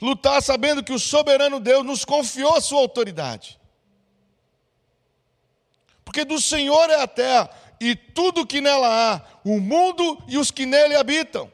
Lutar 0.00 0.42
sabendo 0.42 0.82
que 0.82 0.92
o 0.92 0.98
soberano 0.98 1.60
Deus 1.60 1.84
nos 1.84 2.04
confiou 2.04 2.54
a 2.56 2.60
sua 2.60 2.80
autoridade. 2.80 3.58
Porque 6.04 6.24
do 6.24 6.40
Senhor 6.40 6.88
é 6.90 7.02
a 7.02 7.06
terra 7.06 7.50
e 7.80 7.94
tudo 7.94 8.46
que 8.46 8.60
nela 8.60 8.88
há, 8.88 9.20
o 9.46 9.60
mundo 9.60 10.18
e 10.26 10.36
os 10.36 10.50
que 10.50 10.66
nele 10.66 10.96
habitam. 10.96 11.48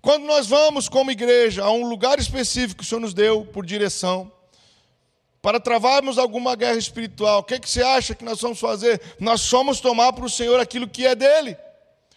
Quando 0.00 0.24
nós 0.24 0.46
vamos 0.46 0.88
como 0.88 1.10
igreja 1.10 1.62
a 1.62 1.70
um 1.70 1.86
lugar 1.86 2.18
específico 2.18 2.78
que 2.78 2.84
o 2.84 2.86
Senhor 2.86 3.00
nos 3.00 3.12
deu 3.12 3.44
por 3.44 3.66
direção, 3.66 4.32
para 5.42 5.60
travarmos 5.60 6.16
alguma 6.16 6.56
guerra 6.56 6.78
espiritual, 6.78 7.40
o 7.40 7.42
que, 7.42 7.54
é 7.54 7.58
que 7.58 7.68
você 7.68 7.82
acha 7.82 8.14
que 8.14 8.24
nós 8.24 8.40
vamos 8.40 8.58
fazer? 8.58 9.00
Nós 9.20 9.46
vamos 9.50 9.80
tomar 9.80 10.14
para 10.14 10.24
o 10.24 10.30
Senhor 10.30 10.58
aquilo 10.58 10.88
que 10.88 11.06
é 11.06 11.14
dele. 11.14 11.58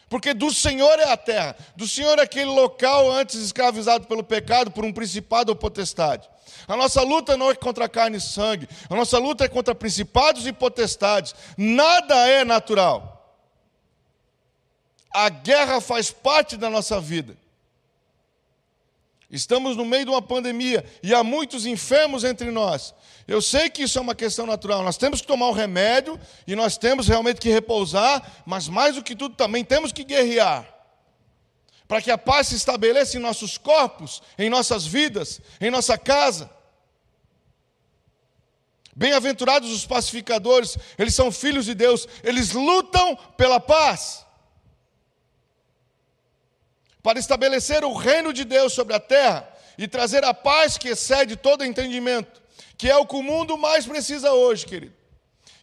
Porque 0.08 0.34
do 0.34 0.54
Senhor 0.54 0.97
é 1.00 1.12
a 1.12 1.17
terra, 1.17 1.58
do 1.76 1.86
Senhor 1.86 2.17
é 2.17 2.21
aquele 2.21 2.45
local 2.45 3.12
antes 3.12 3.36
escravizado 3.41 4.08
pelo 4.08 4.23
pecado, 4.23 4.71
por 4.71 4.86
um 4.86 4.93
principado 4.93 5.52
ou 5.52 5.56
potestade. 5.58 6.30
A 6.65 6.78
nossa 6.78 7.02
luta 7.02 7.36
não 7.36 7.52
é 7.52 7.56
contra 7.56 7.89
carne 7.89 8.17
e 8.17 8.21
sangue, 8.21 8.69
a 8.89 8.95
nossa 8.95 9.17
luta 9.17 9.43
é 9.43 9.50
contra 9.50 9.76
principados 9.76 10.47
e 10.47 10.54
potestades. 10.54 11.36
Nada 11.58 12.15
é 12.30 12.45
natural. 12.45 13.17
A 15.20 15.30
guerra 15.30 15.82
faz 15.82 16.12
parte 16.12 16.56
da 16.56 16.70
nossa 16.70 17.02
vida. 17.02 17.36
Estamos 19.32 19.76
no 19.76 19.84
meio 19.84 20.06
de 20.06 20.12
uma 20.12 20.22
pandemia 20.22 20.86
e 21.02 21.12
há 21.12 21.24
muitos 21.24 21.66
enfermos 21.66 22.24
entre 22.24 22.52
nós. 22.52 22.94
Eu 23.28 23.42
sei 23.42 23.68
que 23.68 23.82
isso 23.82 23.98
é 23.98 24.02
uma 24.02 24.14
questão 24.14 24.46
natural. 24.46 24.84
Nós 24.84 24.96
temos 24.96 25.20
que 25.20 25.26
tomar 25.26 25.48
o 25.48 25.54
remédio 25.54 26.20
e 26.46 26.56
nós 26.56 26.78
temos 26.78 27.08
realmente 27.08 27.42
que 27.42 27.50
repousar, 27.50 28.44
mas 28.46 28.68
mais 28.68 28.94
do 28.94 29.02
que 29.02 29.16
tudo 29.16 29.34
também 29.34 29.66
temos 29.66 29.92
que 29.92 30.04
guerrear. 30.04 30.72
Para 31.88 32.00
que 32.00 32.12
a 32.12 32.18
paz 32.18 32.50
se 32.50 32.56
estabeleça 32.56 33.18
em 33.18 33.20
nossos 33.20 33.58
corpos, 33.58 34.22
em 34.38 34.52
nossas 34.52 34.86
vidas, 34.86 35.42
em 35.60 35.72
nossa 35.72 35.98
casa. 35.98 36.48
Bem-aventurados 38.96 39.72
os 39.72 39.84
pacificadores, 39.84 40.78
eles 40.96 41.16
são 41.16 41.32
filhos 41.32 41.66
de 41.66 41.74
Deus, 41.74 42.08
eles 42.24 42.52
lutam 42.52 43.16
pela 43.36 43.60
paz 43.60 44.27
para 47.08 47.20
estabelecer 47.20 47.86
o 47.86 47.93
reino 47.93 48.34
de 48.34 48.43
Deus 48.43 48.74
sobre 48.74 48.93
a 48.93 49.00
terra 49.00 49.48
e 49.78 49.88
trazer 49.88 50.26
a 50.26 50.34
paz 50.34 50.78
que 50.78 50.89
excede 50.89 51.38
todo 51.38 51.63
entendimento, 51.63 52.41
que 52.78 52.89
é 52.89 52.98
o 52.98 53.08
que 53.08 53.15
o 53.15 53.24
mundo 53.24 53.58
mais 53.58 53.86
precisa 53.86 54.34
hoje, 54.34 54.65
querido, 54.65 54.93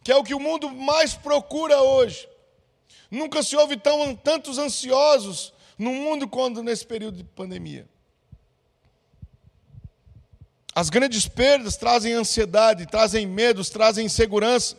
que 0.03 0.11
é 0.11 0.15
o 0.15 0.23
que 0.23 0.33
o 0.33 0.39
mundo 0.39 0.71
mais 0.71 1.13
procura 1.13 1.79
hoje. 1.83 2.27
Nunca 3.11 3.43
se 3.43 3.55
houve 3.55 3.77
tão, 3.77 4.15
tantos 4.15 4.57
ansiosos 4.57 5.53
no 5.77 5.91
mundo 5.91 6.27
quanto 6.27 6.63
nesse 6.63 6.83
período 6.83 7.17
de 7.17 7.23
pandemia. 7.23 7.87
As 10.73 10.89
grandes 10.89 11.27
perdas 11.27 11.77
trazem 11.77 12.13
ansiedade, 12.13 12.87
trazem 12.87 13.27
medos, 13.27 13.69
trazem 13.69 14.07
insegurança. 14.07 14.77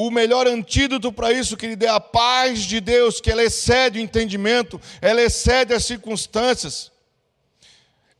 O 0.00 0.12
melhor 0.12 0.46
antídoto 0.46 1.12
para 1.12 1.32
isso, 1.32 1.56
querido, 1.56 1.84
é 1.84 1.88
a 1.88 1.98
paz 1.98 2.60
de 2.60 2.80
Deus, 2.80 3.20
que 3.20 3.32
ela 3.32 3.42
excede 3.42 3.98
o 3.98 4.00
entendimento, 4.00 4.80
ela 5.02 5.20
excede 5.20 5.74
as 5.74 5.84
circunstâncias, 5.86 6.92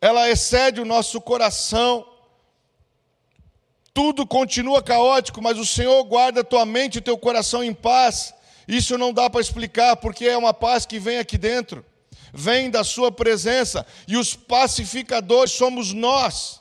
ela 0.01 0.29
excede 0.29 0.81
o 0.81 0.85
nosso 0.85 1.21
coração. 1.21 2.05
Tudo 3.95 4.27
continua 4.27 4.83
caótico, 4.83 5.41
mas 5.41 5.57
o 5.57 5.64
Senhor 5.64 6.03
guarda 6.03 6.43
tua 6.43 6.67
mente 6.67 6.99
e 6.99 7.01
teu 7.01 7.17
coração 7.17 7.62
em 7.62 7.73
paz. 7.73 8.35
Isso 8.67 8.99
não 8.99 9.12
dá 9.12 9.31
para 9.31 9.41
explicar, 9.41 9.95
porque 9.99 10.25
é 10.25 10.37
uma 10.37 10.53
paz 10.53 10.85
que 10.85 10.99
vem 10.99 11.19
aqui 11.19 11.38
dentro, 11.38 11.87
vem 12.35 12.71
da 12.71 12.83
Sua 12.83 13.12
presença, 13.12 13.87
e 14.09 14.17
os 14.17 14.35
pacificadores 14.35 15.53
somos 15.53 15.93
nós. 15.93 16.58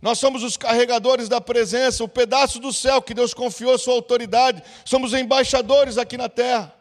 Nós 0.00 0.18
somos 0.18 0.42
os 0.42 0.56
carregadores 0.56 1.28
da 1.28 1.40
presença, 1.40 2.04
o 2.04 2.08
pedaço 2.08 2.60
do 2.60 2.72
céu 2.72 3.00
que 3.00 3.14
Deus 3.14 3.32
confiou 3.32 3.78
sua 3.78 3.94
autoridade. 3.94 4.62
Somos 4.84 5.14
embaixadores 5.14 5.96
aqui 5.96 6.16
na 6.16 6.28
terra. 6.28 6.74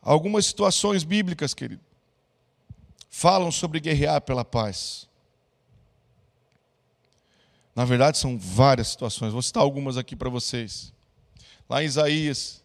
Algumas 0.00 0.46
situações 0.46 1.04
bíblicas, 1.04 1.54
querido, 1.54 1.80
falam 3.08 3.52
sobre 3.52 3.78
guerrear 3.78 4.20
pela 4.20 4.44
paz. 4.44 5.08
Na 7.74 7.84
verdade, 7.84 8.18
são 8.18 8.36
várias 8.36 8.88
situações. 8.88 9.32
Vou 9.32 9.40
citar 9.40 9.62
algumas 9.62 9.96
aqui 9.96 10.16
para 10.16 10.28
vocês. 10.28 10.92
Lá 11.70 11.82
em 11.82 11.86
Isaías, 11.86 12.64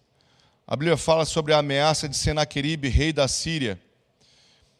a 0.65 0.75
Bíblia 0.75 0.97
fala 0.97 1.25
sobre 1.25 1.53
a 1.53 1.59
ameaça 1.59 2.09
de 2.09 2.17
Senaqueribe, 2.17 2.89
rei 2.89 3.13
da 3.13 3.27
Síria 3.27 3.79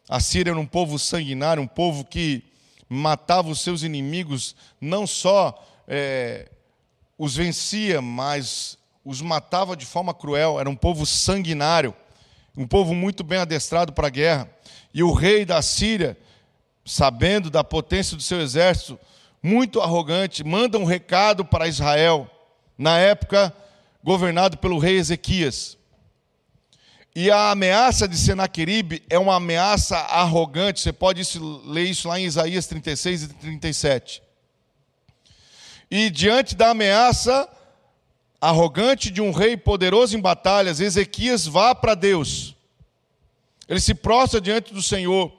a 0.08 0.20
Síria 0.20 0.52
era 0.52 0.58
um 0.58 0.66
povo 0.66 0.98
sanguinário, 0.98 1.62
um 1.62 1.66
povo 1.66 2.04
que 2.04 2.42
matava 2.88 3.50
os 3.50 3.60
seus 3.60 3.82
inimigos, 3.82 4.56
não 4.80 5.06
só 5.06 5.62
é, 5.86 6.48
os 7.18 7.36
vencia, 7.36 8.00
mas 8.00 8.78
os 9.04 9.20
matava 9.20 9.76
de 9.76 9.84
forma 9.84 10.14
cruel. 10.14 10.58
Era 10.58 10.68
um 10.68 10.76
povo 10.76 11.04
sanguinário, 11.04 11.94
um 12.56 12.66
povo 12.66 12.94
muito 12.94 13.22
bem 13.22 13.38
adestrado 13.38 13.92
para 13.92 14.06
a 14.06 14.10
guerra. 14.10 14.50
E 14.94 15.02
o 15.02 15.12
rei 15.12 15.44
da 15.44 15.62
Síria, 15.62 16.16
sabendo 16.84 17.50
da 17.50 17.62
potência 17.62 18.16
do 18.16 18.22
seu 18.22 18.40
exército, 18.40 18.98
muito 19.42 19.80
arrogante, 19.80 20.42
manda 20.42 20.78
um 20.78 20.84
recado 20.84 21.44
para 21.44 21.68
Israel, 21.68 22.30
na 22.76 22.98
época 22.98 23.54
governado 24.02 24.58
pelo 24.58 24.78
rei 24.78 24.96
Ezequias. 24.96 25.77
E 27.20 27.32
a 27.32 27.50
ameaça 27.50 28.06
de 28.06 28.16
Senaqueribe 28.16 29.02
é 29.10 29.18
uma 29.18 29.34
ameaça 29.34 29.96
arrogante. 29.96 30.78
Você 30.78 30.92
pode 30.92 31.20
ler 31.64 31.82
isso 31.82 32.06
lá 32.06 32.20
em 32.20 32.26
Isaías 32.26 32.68
36 32.68 33.24
e 33.24 33.28
37. 33.30 34.22
E 35.90 36.10
diante 36.10 36.54
da 36.54 36.70
ameaça 36.70 37.48
arrogante 38.40 39.10
de 39.10 39.20
um 39.20 39.32
rei 39.32 39.56
poderoso 39.56 40.16
em 40.16 40.20
batalhas, 40.20 40.78
Ezequias 40.78 41.44
vá 41.44 41.74
para 41.74 41.96
Deus. 41.96 42.54
Ele 43.68 43.80
se 43.80 43.94
prostra 43.94 44.40
diante 44.40 44.72
do 44.72 44.80
Senhor. 44.80 45.32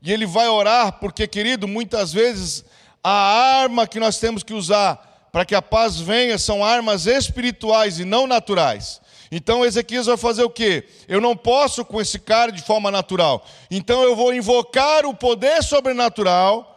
E 0.00 0.12
ele 0.12 0.24
vai 0.24 0.46
orar, 0.46 1.00
porque, 1.00 1.26
querido, 1.26 1.66
muitas 1.66 2.12
vezes 2.12 2.64
a 3.02 3.10
arma 3.10 3.88
que 3.88 3.98
nós 3.98 4.20
temos 4.20 4.44
que 4.44 4.54
usar 4.54 5.28
para 5.32 5.44
que 5.44 5.56
a 5.56 5.62
paz 5.62 5.98
venha 5.98 6.38
são 6.38 6.64
armas 6.64 7.06
espirituais 7.06 7.98
e 7.98 8.04
não 8.04 8.24
naturais. 8.24 9.02
Então 9.34 9.64
Ezequias 9.64 10.04
vai 10.04 10.18
fazer 10.18 10.44
o 10.44 10.50
quê? 10.50 10.86
Eu 11.08 11.18
não 11.18 11.34
posso 11.34 11.86
com 11.86 11.98
esse 11.98 12.18
cara 12.18 12.52
de 12.52 12.60
forma 12.60 12.90
natural. 12.90 13.42
Então 13.70 14.02
eu 14.02 14.14
vou 14.14 14.34
invocar 14.34 15.06
o 15.06 15.14
poder 15.14 15.62
sobrenatural 15.62 16.68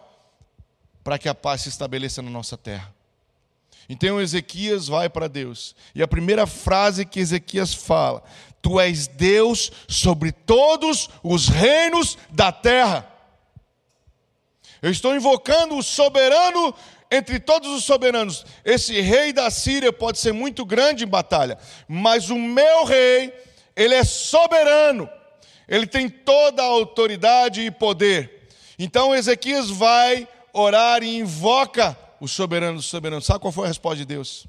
para 1.04 1.20
que 1.20 1.28
a 1.28 1.36
paz 1.36 1.64
se 1.64 1.70
estabeleça 1.70 2.22
na 2.22 2.30
nossa 2.30 2.58
terra. 2.58 2.96
Então 3.90 4.22
Ezequias 4.22 4.88
vai 4.88 5.10
para 5.10 5.28
Deus. 5.28 5.76
E 5.94 6.02
a 6.02 6.08
primeira 6.08 6.48
frase 6.48 7.06
que 7.06 7.20
Ezequias 7.20 7.74
fala: 7.74 8.24
Tu 8.62 8.80
és 8.80 9.06
Deus 9.06 9.70
sobre 9.86 10.32
todos 10.32 11.10
os 11.22 11.50
reinos 11.50 12.18
da 12.32 12.54
terra. 12.54 13.06
Eu 14.82 14.90
estou 14.90 15.14
invocando 15.14 15.76
o 15.76 15.84
soberano 15.84 16.74
entre 17.16 17.40
todos 17.40 17.70
os 17.70 17.84
soberanos. 17.84 18.46
Esse 18.64 19.00
rei 19.02 19.32
da 19.32 19.50
Síria 19.50 19.92
pode 19.92 20.20
ser 20.20 20.34
muito 20.34 20.66
grande 20.66 21.04
em 21.04 21.08
batalha, 21.08 21.58
mas 21.88 22.30
o 22.30 22.38
meu 22.38 22.86
rei, 22.86 23.34
ele 23.76 23.96
é 23.96 24.04
soberano. 24.04 25.10
Ele 25.68 25.88
tem 25.88 26.10
toda 26.10 26.62
a 26.62 26.66
autoridade 26.66 27.62
e 27.62 27.72
poder. 27.72 28.48
Então 28.78 29.16
Ezequias 29.16 29.70
vai 29.70 30.28
orar 30.54 31.04
e 31.04 31.18
invoca 31.18 31.98
o 32.20 32.28
soberano 32.28 32.78
dos 32.78 32.86
soberanos. 32.86 33.26
Sabe 33.26 33.40
qual 33.40 33.52
foi 33.52 33.66
a 33.66 33.70
resposta 33.70 33.98
de 33.98 34.06
Deus? 34.06 34.46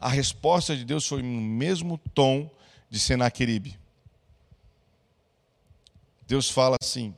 A 0.00 0.08
resposta 0.08 0.76
de 0.76 0.84
Deus 0.84 1.06
foi 1.06 1.22
no 1.22 1.40
mesmo 1.40 1.98
tom 2.12 2.50
de 2.90 2.98
Senaqueribe. 2.98 3.78
Deus 6.26 6.50
fala 6.50 6.76
assim: 6.82 7.14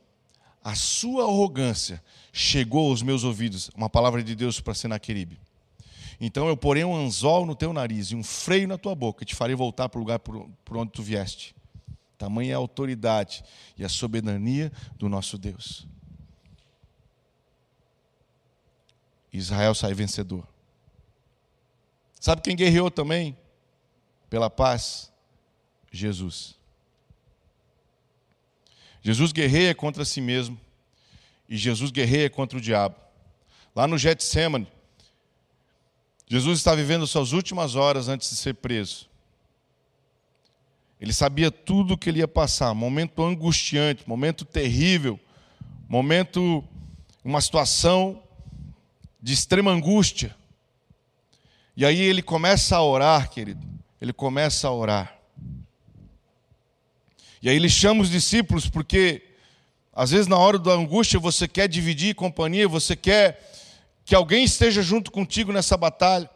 a 0.63 0.75
sua 0.75 1.23
arrogância 1.23 2.01
chegou 2.31 2.89
aos 2.89 3.01
meus 3.01 3.23
ouvidos, 3.23 3.69
uma 3.75 3.89
palavra 3.89 4.23
de 4.23 4.35
Deus 4.35 4.59
para 4.59 4.73
Senaqueribe. 4.73 5.39
Então 6.19 6.47
eu 6.47 6.57
porei 6.57 6.83
um 6.83 6.95
anzol 6.95 7.45
no 7.45 7.55
teu 7.55 7.71
nariz 7.71 8.11
e 8.11 8.15
um 8.15 8.23
freio 8.23 8.67
na 8.67 8.77
tua 8.77 8.93
boca, 8.93 9.23
e 9.23 9.25
te 9.25 9.35
farei 9.35 9.55
voltar 9.55 9.87
para 9.89 9.97
o 9.97 10.01
lugar 10.01 10.19
por, 10.19 10.49
onde 10.77 10.91
tu 10.91 11.01
vieste. 11.01 11.55
Tamanha 12.17 12.51
é 12.51 12.53
a 12.55 12.57
autoridade 12.57 13.43
e 13.77 13.85
a 13.85 13.89
soberania 13.89 14.71
do 14.97 15.07
nosso 15.07 15.37
Deus. 15.37 15.87
Israel 19.31 19.73
sai 19.73 19.93
vencedor. 19.93 20.45
Sabe 22.19 22.41
quem 22.41 22.55
guerreou 22.55 22.91
também 22.91 23.37
pela 24.29 24.49
paz? 24.49 25.09
Jesus. 25.91 26.57
Jesus 29.01 29.31
guerreia 29.31 29.73
contra 29.73 30.03
si 30.03 30.19
mesmo 30.19 30.59
e 31.49 31.57
Jesus 31.57 31.89
guerreia 31.89 32.29
contra 32.29 32.57
o 32.57 32.61
diabo. 32.61 32.95
Lá 33.75 33.87
no 33.87 33.97
Getsemane, 33.97 34.67
Jesus 36.27 36.59
está 36.59 36.75
vivendo 36.75 37.07
suas 37.07 37.31
últimas 37.31 37.75
horas 37.75 38.07
antes 38.07 38.29
de 38.29 38.35
ser 38.35 38.53
preso. 38.53 39.09
Ele 41.01 41.11
sabia 41.11 41.49
tudo 41.49 41.93
o 41.95 41.97
que 41.97 42.09
ele 42.09 42.19
ia 42.19 42.27
passar, 42.27 42.73
momento 42.73 43.23
angustiante, 43.23 44.07
momento 44.07 44.45
terrível, 44.45 45.19
momento, 45.87 46.63
uma 47.23 47.41
situação 47.41 48.21
de 49.19 49.33
extrema 49.33 49.71
angústia. 49.71 50.35
E 51.75 51.85
aí 51.85 51.99
ele 51.99 52.21
começa 52.21 52.75
a 52.75 52.83
orar, 52.83 53.29
querido. 53.29 53.65
Ele 53.99 54.13
começa 54.13 54.67
a 54.67 54.71
orar. 54.71 55.17
E 57.41 57.49
aí 57.49 57.55
ele 57.55 57.69
chama 57.69 58.01
os 58.01 58.09
discípulos 58.09 58.69
porque 58.69 59.28
às 59.93 60.11
vezes, 60.11 60.27
na 60.27 60.37
hora 60.37 60.57
da 60.57 60.71
angústia, 60.71 61.19
você 61.19 61.47
quer 61.47 61.67
dividir 61.67 62.15
companhia, 62.15 62.67
você 62.67 62.95
quer 62.95 63.51
que 64.05 64.15
alguém 64.15 64.43
esteja 64.43 64.81
junto 64.81 65.11
contigo 65.11 65.51
nessa 65.51 65.75
batalha. 65.75 66.29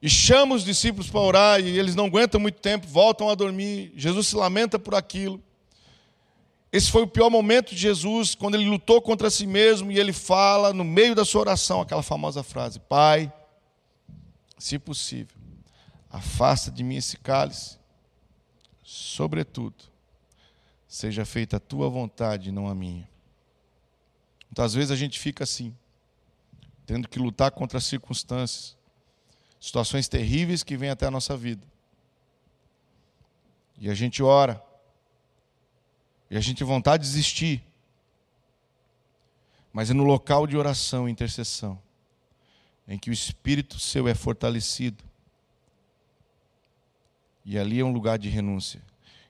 E 0.00 0.08
chama 0.08 0.54
os 0.54 0.64
discípulos 0.64 1.10
para 1.10 1.20
orar, 1.20 1.60
e 1.60 1.78
eles 1.78 1.94
não 1.94 2.06
aguentam 2.06 2.40
muito 2.40 2.60
tempo, 2.60 2.86
voltam 2.86 3.28
a 3.28 3.34
dormir. 3.34 3.92
Jesus 3.96 4.28
se 4.28 4.36
lamenta 4.36 4.78
por 4.78 4.94
aquilo. 4.94 5.42
Esse 6.70 6.90
foi 6.90 7.02
o 7.02 7.08
pior 7.08 7.30
momento 7.30 7.74
de 7.74 7.80
Jesus, 7.80 8.34
quando 8.34 8.54
ele 8.54 8.68
lutou 8.68 9.00
contra 9.00 9.30
si 9.30 9.46
mesmo 9.46 9.90
e 9.90 9.98
ele 9.98 10.12
fala, 10.12 10.72
no 10.72 10.84
meio 10.84 11.14
da 11.14 11.24
sua 11.24 11.40
oração, 11.40 11.80
aquela 11.80 12.02
famosa 12.02 12.42
frase: 12.42 12.78
Pai, 12.78 13.32
se 14.58 14.78
possível, 14.78 15.36
afasta 16.10 16.70
de 16.70 16.84
mim 16.84 16.96
esse 16.96 17.16
cálice, 17.16 17.78
sobretudo, 18.84 19.76
seja 20.88 21.26
feita 21.26 21.58
a 21.58 21.60
tua 21.60 21.90
vontade, 21.90 22.50
não 22.50 22.66
a 22.66 22.74
minha. 22.74 23.06
Muitas 24.46 24.72
vezes 24.72 24.90
a 24.90 24.96
gente 24.96 25.20
fica 25.20 25.44
assim, 25.44 25.76
tendo 26.86 27.06
que 27.06 27.18
lutar 27.18 27.50
contra 27.50 27.76
as 27.76 27.84
circunstâncias, 27.84 28.74
situações 29.60 30.08
terríveis 30.08 30.62
que 30.62 30.76
vêm 30.76 30.88
até 30.88 31.06
a 31.06 31.10
nossa 31.10 31.36
vida. 31.36 31.64
E 33.78 33.90
a 33.90 33.94
gente 33.94 34.22
ora, 34.22 34.64
e 36.30 36.36
a 36.36 36.40
gente 36.40 36.58
tem 36.58 36.66
vontade 36.66 37.04
de 37.04 37.10
desistir, 37.10 37.62
mas 39.70 39.90
é 39.90 39.94
no 39.94 40.04
local 40.04 40.46
de 40.46 40.56
oração 40.56 41.06
e 41.06 41.12
intercessão, 41.12 41.80
em 42.88 42.98
que 42.98 43.10
o 43.10 43.12
Espírito 43.12 43.78
seu 43.78 44.08
é 44.08 44.14
fortalecido, 44.14 45.04
e 47.44 47.58
ali 47.58 47.78
é 47.78 47.84
um 47.84 47.92
lugar 47.92 48.18
de 48.18 48.28
renúncia. 48.28 48.87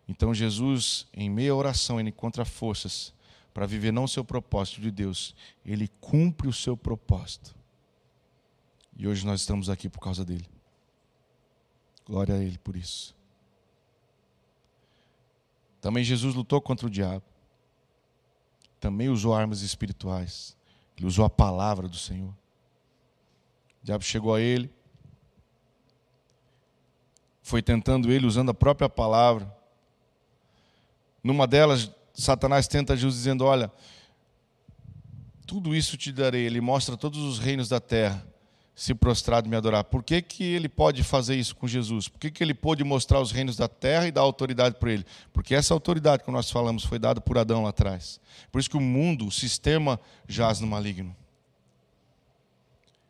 Então 0.08 0.32
Jesus, 0.32 1.06
em 1.12 1.28
meia 1.28 1.54
oração, 1.54 2.00
ele 2.00 2.08
encontra 2.08 2.44
forças 2.44 3.12
para 3.52 3.66
viver 3.66 3.92
não 3.92 4.04
o 4.04 4.08
seu 4.08 4.24
propósito 4.24 4.80
de 4.80 4.90
Deus, 4.90 5.34
ele 5.64 5.88
cumpre 6.00 6.48
o 6.48 6.52
seu 6.52 6.76
propósito. 6.76 7.54
E 8.96 9.06
hoje 9.06 9.26
nós 9.26 9.40
estamos 9.40 9.68
aqui 9.68 9.88
por 9.88 10.00
causa 10.00 10.24
dele. 10.24 10.48
Glória 12.06 12.34
a 12.34 12.38
ele 12.38 12.58
por 12.58 12.74
isso. 12.74 13.14
Também 15.80 16.02
Jesus 16.02 16.34
lutou 16.34 16.60
contra 16.60 16.86
o 16.86 16.90
diabo. 16.90 17.24
Também 18.80 19.08
usou 19.08 19.34
armas 19.34 19.60
espirituais. 19.60 20.56
Ele 20.96 21.06
usou 21.06 21.24
a 21.24 21.30
palavra 21.30 21.88
do 21.88 21.96
Senhor. 21.96 22.30
O 23.82 23.84
diabo 23.84 24.02
chegou 24.02 24.34
a 24.34 24.40
ele, 24.40 24.70
foi 27.42 27.62
tentando 27.62 28.12
ele 28.12 28.26
usando 28.26 28.50
a 28.50 28.54
própria 28.54 28.88
palavra. 28.88 29.57
Numa 31.28 31.46
delas, 31.46 31.90
Satanás 32.14 32.66
tenta 32.66 32.96
Jesus 32.96 33.16
dizendo: 33.16 33.44
Olha, 33.44 33.70
tudo 35.46 35.76
isso 35.76 35.94
te 35.94 36.10
darei. 36.10 36.46
Ele 36.46 36.58
mostra 36.58 36.96
todos 36.96 37.18
os 37.18 37.38
reinos 37.38 37.68
da 37.68 37.78
terra 37.78 38.26
se 38.74 38.94
prostrado 38.94 39.46
e 39.46 39.50
me 39.50 39.56
adorar. 39.56 39.84
Por 39.84 40.02
que, 40.02 40.22
que 40.22 40.42
ele 40.42 40.70
pode 40.70 41.04
fazer 41.04 41.36
isso 41.36 41.54
com 41.54 41.68
Jesus? 41.68 42.08
Por 42.08 42.18
que, 42.18 42.30
que 42.30 42.42
ele 42.42 42.54
pôde 42.54 42.82
mostrar 42.82 43.20
os 43.20 43.30
reinos 43.30 43.56
da 43.56 43.68
terra 43.68 44.08
e 44.08 44.10
dar 44.10 44.22
autoridade 44.22 44.76
para 44.76 44.90
ele? 44.90 45.04
Porque 45.30 45.54
essa 45.54 45.74
autoridade 45.74 46.24
que 46.24 46.30
nós 46.30 46.50
falamos 46.50 46.82
foi 46.82 46.98
dada 46.98 47.20
por 47.20 47.36
Adão 47.36 47.64
lá 47.64 47.68
atrás. 47.68 48.18
Por 48.50 48.58
isso 48.58 48.70
que 48.70 48.78
o 48.78 48.80
mundo, 48.80 49.26
o 49.26 49.30
sistema, 49.30 50.00
jaz 50.26 50.60
no 50.60 50.66
maligno. 50.66 51.14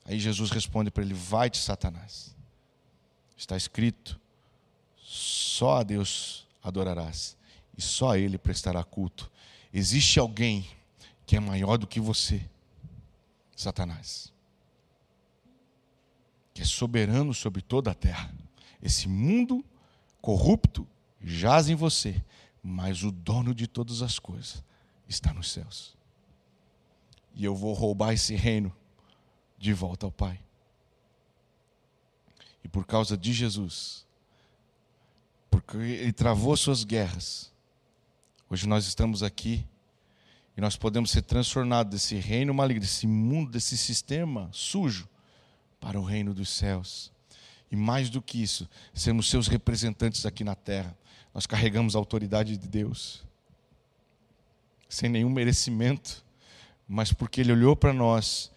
Aí 0.05 0.19
Jesus 0.19 0.51
responde 0.51 0.91
para 0.91 1.05
ele: 1.05 1.15
Vai-te, 1.15 1.59
Satanás. 1.59 2.35
Está 3.37 3.57
escrito: 3.57 4.21
só 4.97 5.77
a 5.77 5.83
Deus 5.85 6.49
adorarás 6.65 7.38
e 7.79 7.81
só 7.81 8.11
a 8.11 8.19
Ele 8.19 8.37
prestará 8.37 8.85
culto. 8.85 9.31
Existe 9.73 10.21
alguém 10.21 10.69
que 11.25 11.37
é 11.37 11.41
maior 11.41 11.79
do 11.79 11.87
que 11.87 12.01
você, 12.01 12.47
Satanás 13.57 14.33
que 16.59 16.63
é 16.63 16.65
soberano 16.65 17.33
sobre 17.33 17.63
toda 17.63 17.93
a 17.93 17.95
terra. 17.95 18.35
Esse 18.83 19.07
mundo 19.07 19.65
corrupto 20.21 20.89
jaz 21.23 21.69
em 21.69 21.77
você, 21.77 22.21
mas 22.61 23.05
o 23.05 23.13
dono 23.13 23.55
de 23.55 23.69
todas 23.69 24.03
as 24.03 24.19
coisas 24.19 24.61
está 25.09 25.33
nos 25.33 25.53
céus. 25.53 25.97
E 27.33 27.45
eu 27.45 27.55
vou 27.55 27.73
roubar 27.75 28.13
esse 28.13 28.35
reino 28.35 28.75
de 29.57 29.73
volta 29.73 30.05
ao 30.05 30.11
Pai. 30.11 30.41
E 32.65 32.67
por 32.67 32.85
causa 32.85 33.17
de 33.17 33.33
Jesus, 33.33 34.05
porque 35.49 35.77
Ele 35.77 36.13
travou 36.13 36.57
suas 36.57 36.83
guerras, 36.83 37.53
hoje 38.51 38.67
nós 38.67 38.87
estamos 38.87 39.23
aqui 39.23 39.67
e 40.57 40.61
nós 40.61 40.77
podemos 40.77 41.11
ser 41.11 41.23
transformados 41.23 41.93
desse 41.93 42.17
reino 42.17 42.53
maligno, 42.53 42.81
desse 42.81 43.07
mundo, 43.07 43.51
desse 43.51 43.77
sistema 43.77 44.49
sujo 44.53 45.09
para 45.81 46.01
o 46.01 46.03
reino 46.03 46.35
dos 46.35 46.49
céus. 46.49 47.13
E 47.71 47.77
mais 47.77 48.11
do 48.11 48.21
que 48.21 48.43
isso, 48.43 48.69
sermos 48.95 49.29
seus 49.29 49.47
representantes 49.47 50.27
aqui 50.27 50.43
na 50.43 50.55
terra. 50.55 50.97
Nós 51.33 51.47
carregamos 51.47 51.95
a 51.95 51.99
autoridade 51.99 52.57
de 52.57 52.67
Deus, 52.67 53.25
sem 54.89 55.09
nenhum 55.09 55.31
merecimento, 55.31 56.25
mas 56.89 57.13
porque 57.13 57.43
Ele 57.43 57.53
olhou 57.53 57.77
para 57.77 57.93
nós, 57.93 58.51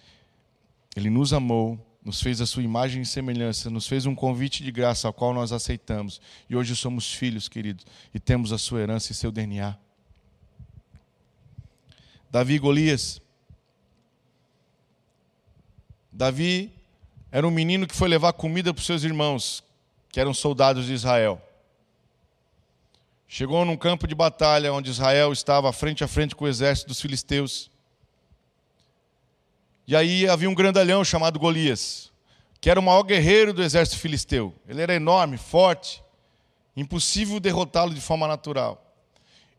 Ele 0.95 1.09
nos 1.09 1.33
amou, 1.33 1.77
nos 2.03 2.21
fez 2.21 2.41
a 2.41 2.45
sua 2.45 2.63
imagem 2.63 3.03
e 3.03 3.05
semelhança, 3.05 3.69
nos 3.69 3.87
fez 3.87 4.05
um 4.05 4.15
convite 4.15 4.63
de 4.63 4.71
graça 4.71 5.07
ao 5.07 5.13
qual 5.13 5.33
nós 5.33 5.51
aceitamos. 5.51 6.19
E 6.49 6.55
hoje 6.55 6.75
somos 6.75 7.13
filhos, 7.13 7.47
queridos, 7.47 7.85
e 8.13 8.19
temos 8.19 8.51
a 8.51 8.57
sua 8.57 8.81
herança 8.81 9.11
e 9.11 9.15
seu 9.15 9.31
DNA. 9.31 9.77
Davi 12.29 12.55
e 12.55 12.59
Golias. 12.59 13.21
Davi 16.11 16.71
era 17.31 17.47
um 17.47 17.51
menino 17.51 17.87
que 17.87 17.95
foi 17.95 18.09
levar 18.09 18.33
comida 18.33 18.73
para 18.73 18.81
os 18.81 18.85
seus 18.85 19.03
irmãos, 19.03 19.63
que 20.09 20.19
eram 20.19 20.33
soldados 20.33 20.87
de 20.87 20.93
Israel. 20.93 21.41
Chegou 23.27 23.63
num 23.63 23.77
campo 23.77 24.05
de 24.05 24.13
batalha 24.13 24.73
onde 24.73 24.89
Israel 24.89 25.31
estava 25.31 25.71
frente 25.71 26.03
a 26.03 26.07
frente 26.07 26.35
com 26.35 26.43
o 26.43 26.47
exército 26.49 26.89
dos 26.89 26.99
filisteus. 26.99 27.70
E 29.91 29.95
aí 29.95 30.25
havia 30.25 30.49
um 30.49 30.55
grandalhão 30.55 31.03
chamado 31.03 31.37
Golias, 31.37 32.13
que 32.61 32.69
era 32.69 32.79
o 32.79 32.83
maior 32.83 33.03
guerreiro 33.03 33.51
do 33.51 33.61
exército 33.61 33.99
filisteu. 33.99 34.55
Ele 34.65 34.81
era 34.81 34.95
enorme, 34.95 35.35
forte, 35.35 36.01
impossível 36.77 37.41
derrotá-lo 37.41 37.93
de 37.93 37.99
forma 37.99 38.25
natural. 38.25 38.81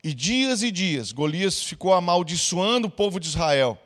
E 0.03 0.15
dias 0.15 0.63
e 0.63 0.71
dias 0.71 1.13
Golias 1.13 1.63
ficou 1.63 1.93
amaldiçoando 1.93 2.89
o 2.89 2.91
povo 2.91 3.21
de 3.21 3.29
Israel, 3.29 3.79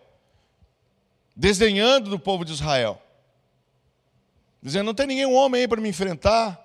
desdenhando 1.35 2.11
do 2.11 2.17
povo 2.17 2.45
de 2.45 2.53
Israel 2.53 3.03
dizendo: 4.63 4.87
Não 4.87 4.95
tem 4.95 5.09
nenhum 5.09 5.35
homem 5.35 5.63
aí 5.63 5.69
para 5.69 5.81
me 5.81 5.89
enfrentar. 5.89 6.63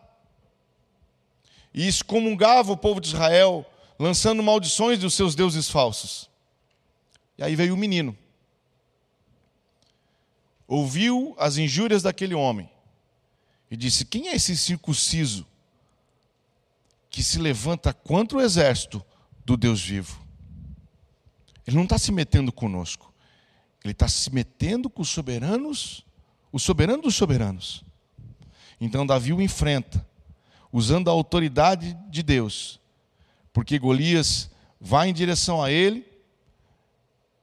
E 1.73 1.87
excomungava 1.87 2.71
o 2.71 2.77
povo 2.77 3.01
de 3.01 3.07
Israel, 3.07 3.65
lançando 3.97 4.43
maldições 4.43 4.99
dos 4.99 5.15
seus 5.15 5.33
deuses 5.33 5.67
falsos. 5.67 6.29
E 7.35 7.43
aí 7.43 7.55
veio 7.55 7.73
o 7.73 7.77
menino. 7.77 8.15
Ouviu 10.71 11.35
as 11.37 11.57
injúrias 11.57 12.01
daquele 12.01 12.33
homem 12.33 12.69
e 13.69 13.75
disse: 13.75 14.05
Quem 14.05 14.29
é 14.29 14.35
esse 14.35 14.55
circunciso 14.55 15.45
que 17.09 17.21
se 17.21 17.39
levanta 17.39 17.93
contra 17.93 18.37
o 18.37 18.41
exército 18.41 19.03
do 19.45 19.57
Deus 19.57 19.81
vivo? 19.81 20.25
Ele 21.67 21.75
não 21.75 21.83
está 21.83 21.97
se 21.97 22.09
metendo 22.09 22.53
conosco, 22.53 23.13
ele 23.83 23.91
está 23.91 24.07
se 24.07 24.33
metendo 24.33 24.89
com 24.89 25.01
os 25.01 25.09
soberanos, 25.09 26.05
o 26.53 26.57
soberano 26.57 27.03
dos 27.03 27.15
soberanos. 27.15 27.83
Então 28.79 29.05
Davi 29.05 29.33
o 29.33 29.41
enfrenta, 29.41 30.07
usando 30.71 31.09
a 31.09 31.11
autoridade 31.11 31.97
de 32.09 32.23
Deus, 32.23 32.79
porque 33.51 33.77
Golias 33.77 34.49
vai 34.79 35.09
em 35.09 35.13
direção 35.13 35.61
a 35.61 35.69
ele 35.69 36.07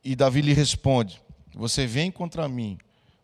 e 0.02 0.16
Davi 0.16 0.40
lhe 0.40 0.54
responde: 0.54 1.20
Você 1.54 1.86
vem 1.86 2.10
contra 2.10 2.48
mim 2.48 2.78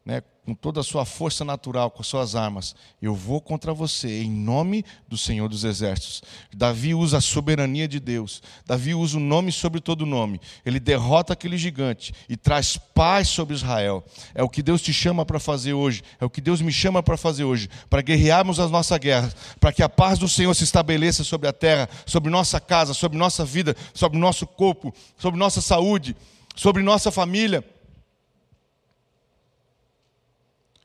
né, 0.04 0.22
com 0.44 0.54
toda 0.54 0.80
a 0.80 0.84
sua 0.84 1.06
força 1.06 1.42
natural, 1.46 1.90
com 1.90 2.02
as 2.02 2.06
suas 2.06 2.34
armas, 2.34 2.76
eu 3.00 3.14
vou 3.14 3.40
contra 3.40 3.72
você, 3.72 4.22
em 4.22 4.30
nome 4.30 4.84
do 5.08 5.16
Senhor 5.16 5.48
dos 5.48 5.64
Exércitos. 5.64 6.22
Davi 6.54 6.94
usa 6.94 7.16
a 7.16 7.20
soberania 7.22 7.88
de 7.88 7.98
Deus, 7.98 8.42
Davi 8.66 8.94
usa 8.94 9.16
o 9.16 9.20
nome 9.20 9.50
sobre 9.50 9.80
todo 9.80 10.04
nome, 10.04 10.38
ele 10.66 10.78
derrota 10.78 11.32
aquele 11.32 11.56
gigante 11.56 12.12
e 12.28 12.36
traz 12.36 12.76
paz 12.76 13.28
sobre 13.28 13.54
Israel. 13.54 14.04
É 14.34 14.42
o 14.42 14.48
que 14.48 14.62
Deus 14.62 14.82
te 14.82 14.92
chama 14.92 15.24
para 15.24 15.40
fazer 15.40 15.72
hoje, 15.72 16.02
é 16.20 16.24
o 16.26 16.30
que 16.30 16.42
Deus 16.42 16.60
me 16.60 16.70
chama 16.70 17.02
para 17.02 17.16
fazer 17.16 17.44
hoje, 17.44 17.70
para 17.88 18.02
guerrearmos 18.02 18.60
as 18.60 18.70
nossas 18.70 18.98
guerras, 18.98 19.34
para 19.58 19.72
que 19.72 19.82
a 19.82 19.88
paz 19.88 20.18
do 20.18 20.28
Senhor 20.28 20.52
se 20.52 20.64
estabeleça 20.64 21.24
sobre 21.24 21.48
a 21.48 21.52
terra, 21.52 21.88
sobre 22.04 22.30
nossa 22.30 22.60
casa, 22.60 22.92
sobre 22.92 23.16
nossa 23.16 23.42
vida, 23.42 23.74
sobre 23.94 24.18
nosso 24.18 24.46
corpo, 24.46 24.92
sobre 25.16 25.40
nossa 25.40 25.62
saúde, 25.62 26.14
sobre 26.54 26.82
nossa 26.82 27.10
família 27.10 27.64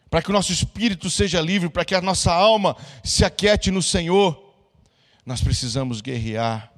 para 0.10 0.22
que 0.22 0.30
o 0.30 0.34
nosso 0.34 0.52
espírito 0.52 1.10
seja 1.10 1.40
livre, 1.40 1.70
para 1.70 1.86
que 1.86 1.94
a 1.94 2.02
nossa 2.02 2.34
alma 2.34 2.76
se 3.04 3.24
aquiete 3.24 3.70
no 3.70 3.82
Senhor, 3.82 4.54
nós 5.26 5.42
precisamos 5.42 6.02
guerrear 6.02 6.74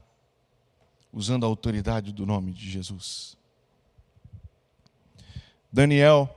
usando 1.13 1.45
a 1.45 1.47
autoridade 1.47 2.11
do 2.11 2.25
nome 2.25 2.51
de 2.51 2.69
Jesus. 2.69 3.37
Daniel 5.71 6.29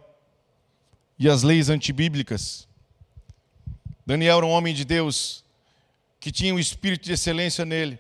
e 1.19 1.29
as 1.29 1.43
leis 1.43 1.69
antibíblicas. 1.69 2.69
Daniel 4.07 4.39
era 4.39 4.47
um 4.47 4.51
homem 4.51 4.75
de 4.75 4.85
Deus 4.85 5.45
que 6.21 6.31
tinha 6.31 6.55
um 6.55 6.59
espírito 6.59 7.05
de 7.05 7.13
excelência 7.13 7.65
nele. 7.65 7.99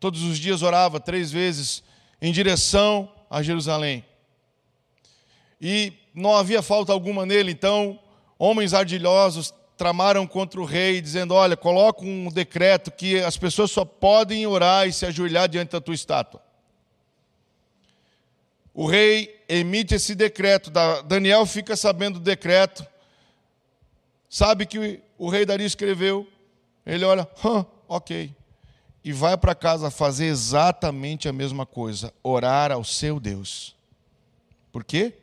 Todos 0.00 0.22
os 0.22 0.38
dias 0.38 0.62
orava 0.62 0.98
três 0.98 1.30
vezes 1.30 1.82
em 2.20 2.32
direção 2.32 3.10
a 3.30 3.42
Jerusalém. 3.42 4.04
E 5.60 5.92
não 6.12 6.36
havia 6.36 6.62
falta 6.62 6.92
alguma 6.92 7.24
nele, 7.24 7.52
então 7.52 7.98
homens 8.38 8.74
ardilhosos 8.74 9.52
tramaram 9.76 10.26
contra 10.26 10.60
o 10.60 10.64
rei, 10.64 11.00
dizendo: 11.00 11.34
Olha, 11.34 11.56
coloca 11.56 12.04
um 12.04 12.28
decreto 12.30 12.90
que 12.90 13.20
as 13.20 13.36
pessoas 13.36 13.70
só 13.70 13.84
podem 13.84 14.46
orar 14.46 14.88
e 14.88 14.92
se 14.92 15.06
ajoelhar 15.06 15.48
diante 15.48 15.72
da 15.72 15.80
tua 15.80 15.94
estátua. 15.94 16.42
O 18.72 18.86
rei 18.86 19.42
emite 19.48 19.94
esse 19.94 20.14
decreto, 20.14 20.70
Daniel 21.06 21.46
fica 21.46 21.74
sabendo 21.76 22.18
do 22.18 22.24
decreto, 22.24 22.86
sabe 24.28 24.66
que 24.66 25.00
o 25.16 25.30
rei 25.30 25.46
Dario 25.46 25.66
escreveu, 25.66 26.28
ele 26.84 27.04
olha, 27.04 27.26
ok, 27.88 28.34
e 29.02 29.12
vai 29.12 29.36
para 29.36 29.54
casa 29.54 29.90
fazer 29.90 30.26
exatamente 30.26 31.26
a 31.26 31.32
mesma 31.32 31.64
coisa, 31.64 32.12
orar 32.22 32.70
ao 32.70 32.84
seu 32.84 33.18
Deus. 33.18 33.74
Por 34.70 34.84
quê? 34.84 35.14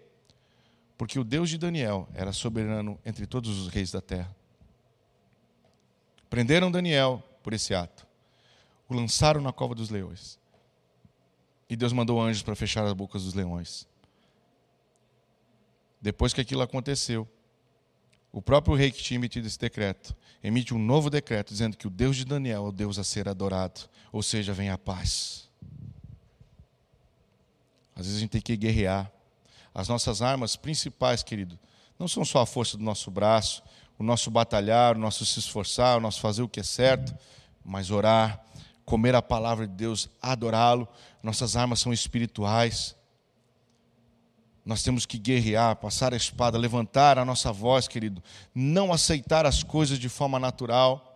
Porque 0.98 1.20
o 1.20 1.24
Deus 1.24 1.50
de 1.50 1.58
Daniel 1.58 2.08
era 2.14 2.32
soberano 2.32 3.00
entre 3.06 3.26
todos 3.26 3.60
os 3.60 3.68
reis 3.68 3.92
da 3.92 4.02
terra. 4.02 4.36
Prenderam 6.30 6.72
Daniel 6.72 7.24
por 7.42 7.54
esse 7.54 7.74
ato. 7.74 8.08
O 8.88 8.94
lançaram 8.94 9.42
na 9.42 9.52
cova 9.52 9.76
dos 9.76 9.90
leões. 9.90 10.40
E 11.70 11.76
Deus 11.76 11.94
mandou 11.94 12.22
anjos 12.22 12.44
para 12.44 12.56
fechar 12.56 12.86
as 12.86 12.94
bocas 12.94 13.24
dos 13.24 13.34
leões. 13.34 13.88
Depois 16.02 16.34
que 16.34 16.42
aquilo 16.42 16.62
aconteceu, 16.62 17.28
o 18.32 18.42
próprio 18.42 18.76
rei 18.76 18.92
que 18.92 19.02
tinha 19.02 19.18
emitido 19.18 19.48
esse 19.48 19.60
decreto 19.60 20.16
emite 20.44 20.74
um 20.74 20.80
novo 20.80 21.10
decreto 21.10 21.50
dizendo 21.50 21.78
que 21.78 21.88
o 21.88 21.90
Deus 21.90 22.16
de 22.16 22.26
Daniel 22.26 22.66
é 22.66 22.68
o 22.70 22.72
Deus 22.72 23.00
a 23.00 23.04
ser 23.04 23.30
adorado, 23.30 23.82
ou 24.12 24.22
seja, 24.22 24.54
vem 24.54 24.70
a 24.70 24.78
paz. 24.78 25.50
Às 27.96 28.06
vezes 28.06 28.18
a 28.18 28.20
gente 28.20 28.32
tem 28.32 28.42
que 28.42 28.58
guerrear 28.58 29.12
As 29.74 29.88
nossas 29.88 30.22
armas 30.22 30.56
principais, 30.56 31.24
querido, 31.24 31.58
não 31.98 32.08
são 32.08 32.24
só 32.24 32.42
a 32.42 32.46
força 32.46 32.78
do 32.78 32.84
nosso 32.84 33.10
braço, 33.10 33.64
o 33.98 34.04
nosso 34.04 34.30
batalhar, 34.30 34.96
o 34.96 35.00
nosso 35.00 35.26
se 35.26 35.40
esforçar, 35.40 35.98
o 35.98 36.02
nosso 36.02 36.20
fazer 36.20 36.42
o 36.42 36.50
que 36.50 36.60
é 36.60 36.64
certo, 36.64 37.16
mas 37.64 37.92
orar, 37.92 38.44
comer 38.86 39.16
a 39.16 39.22
palavra 39.22 39.68
de 39.68 39.74
Deus, 39.74 40.10
adorá-lo. 40.22 40.88
Nossas 41.22 41.56
armas 41.56 41.80
são 41.80 41.94
espirituais. 41.94 42.96
Nós 44.66 44.82
temos 44.82 45.06
que 45.06 45.18
guerrear, 45.18 45.76
passar 45.76 46.14
a 46.14 46.18
espada, 46.18 46.58
levantar 46.58 47.18
a 47.18 47.26
nossa 47.26 47.52
voz, 47.52 47.88
querido, 47.88 48.24
não 48.54 48.94
aceitar 48.94 49.46
as 49.46 49.62
coisas 49.62 50.00
de 50.00 50.10
forma 50.10 50.40
natural. 50.40 51.13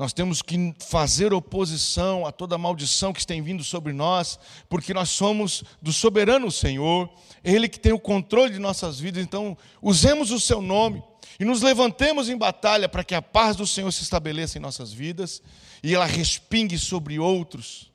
Nós 0.00 0.14
temos 0.14 0.40
que 0.40 0.74
fazer 0.78 1.34
oposição 1.34 2.24
a 2.24 2.32
toda 2.32 2.56
maldição 2.56 3.12
que 3.12 3.26
tem 3.26 3.42
vindo 3.42 3.62
sobre 3.62 3.92
nós, 3.92 4.38
porque 4.66 4.94
nós 4.94 5.10
somos 5.10 5.62
do 5.82 5.92
soberano 5.92 6.50
Senhor, 6.50 7.06
Ele 7.44 7.68
que 7.68 7.78
tem 7.78 7.92
o 7.92 8.00
controle 8.00 8.50
de 8.50 8.58
nossas 8.58 8.98
vidas. 8.98 9.22
Então, 9.22 9.54
usemos 9.82 10.30
o 10.30 10.40
Seu 10.40 10.62
nome 10.62 11.02
e 11.38 11.44
nos 11.44 11.60
levantemos 11.60 12.30
em 12.30 12.38
batalha 12.38 12.88
para 12.88 13.04
que 13.04 13.14
a 13.14 13.20
paz 13.20 13.56
do 13.56 13.66
Senhor 13.66 13.92
se 13.92 14.02
estabeleça 14.02 14.56
em 14.56 14.60
nossas 14.62 14.90
vidas 14.90 15.42
e 15.82 15.94
ela 15.94 16.06
respingue 16.06 16.78
sobre 16.78 17.18
outros. 17.18 17.92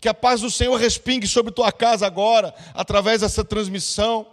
Que 0.00 0.08
a 0.08 0.14
paz 0.14 0.40
do 0.42 0.50
Senhor 0.52 0.76
respingue 0.76 1.26
sobre 1.26 1.50
tua 1.50 1.72
casa 1.72 2.06
agora, 2.06 2.54
através 2.74 3.22
dessa 3.22 3.44
transmissão. 3.44 4.24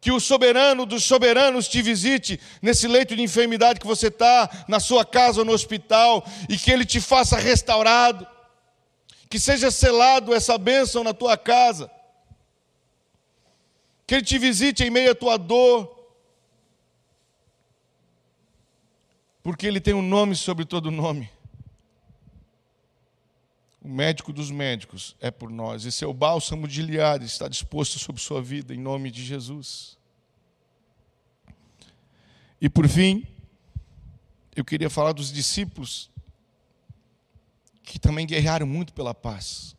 Que 0.00 0.10
o 0.10 0.20
soberano 0.20 0.86
dos 0.86 1.04
soberanos 1.04 1.68
te 1.68 1.82
visite 1.82 2.40
nesse 2.62 2.88
leito 2.88 3.14
de 3.14 3.22
enfermidade 3.22 3.80
que 3.80 3.86
você 3.86 4.06
está, 4.06 4.64
na 4.66 4.80
sua 4.80 5.04
casa 5.04 5.40
ou 5.40 5.44
no 5.44 5.52
hospital, 5.52 6.24
e 6.48 6.56
que 6.56 6.70
ele 6.70 6.86
te 6.86 7.00
faça 7.00 7.36
restaurado. 7.36 8.26
Que 9.28 9.38
seja 9.38 9.70
selado 9.70 10.34
essa 10.34 10.56
bênção 10.56 11.04
na 11.04 11.12
tua 11.12 11.36
casa. 11.36 11.90
Que 14.06 14.16
ele 14.16 14.24
te 14.24 14.38
visite 14.38 14.82
em 14.82 14.90
meio 14.90 15.12
à 15.12 15.14
tua 15.14 15.36
dor. 15.36 15.96
Porque 19.42 19.66
ele 19.66 19.80
tem 19.80 19.94
um 19.94 20.02
nome 20.02 20.34
sobre 20.34 20.64
todo 20.64 20.90
nome 20.90 21.30
médico 23.90 24.32
dos 24.32 24.50
médicos 24.50 25.16
é 25.20 25.30
por 25.30 25.50
nós. 25.50 25.84
Esse 25.84 26.04
é 26.04 26.06
o 26.06 26.14
bálsamo 26.14 26.66
de 26.68 26.80
Iliade, 26.80 27.24
está 27.24 27.48
disposto 27.48 27.98
sobre 27.98 28.22
sua 28.22 28.40
vida, 28.40 28.74
em 28.74 28.78
nome 28.78 29.10
de 29.10 29.24
Jesus. 29.24 29.98
E 32.60 32.68
por 32.68 32.88
fim, 32.88 33.26
eu 34.54 34.64
queria 34.64 34.90
falar 34.90 35.12
dos 35.12 35.32
discípulos 35.32 36.10
que 37.82 37.98
também 37.98 38.26
guerrearam 38.26 38.66
muito 38.66 38.92
pela 38.92 39.14
paz. 39.14 39.74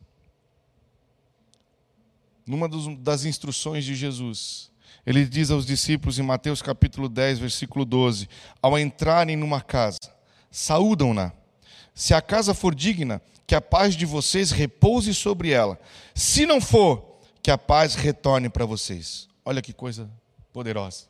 Numa 2.46 2.68
das 2.98 3.24
instruções 3.24 3.84
de 3.84 3.94
Jesus, 3.94 4.70
ele 5.06 5.24
diz 5.24 5.50
aos 5.50 5.64
discípulos 5.64 6.18
em 6.18 6.22
Mateus 6.22 6.60
capítulo 6.60 7.08
10, 7.08 7.38
versículo 7.38 7.84
12: 7.84 8.28
Ao 8.60 8.78
entrarem 8.78 9.36
numa 9.36 9.60
casa, 9.60 9.98
saúdam-na. 10.50 11.32
Se 11.94 12.14
a 12.14 12.20
casa 12.22 12.54
for 12.54 12.74
digna, 12.74 13.22
que 13.52 13.56
a 13.56 13.60
paz 13.60 13.94
de 13.94 14.06
vocês 14.06 14.50
repouse 14.50 15.12
sobre 15.12 15.50
ela. 15.50 15.78
Se 16.14 16.46
não 16.46 16.58
for, 16.58 17.18
que 17.42 17.50
a 17.50 17.58
paz 17.58 17.94
retorne 17.94 18.48
para 18.48 18.64
vocês. 18.64 19.28
Olha 19.44 19.60
que 19.60 19.74
coisa 19.74 20.10
poderosa. 20.54 21.04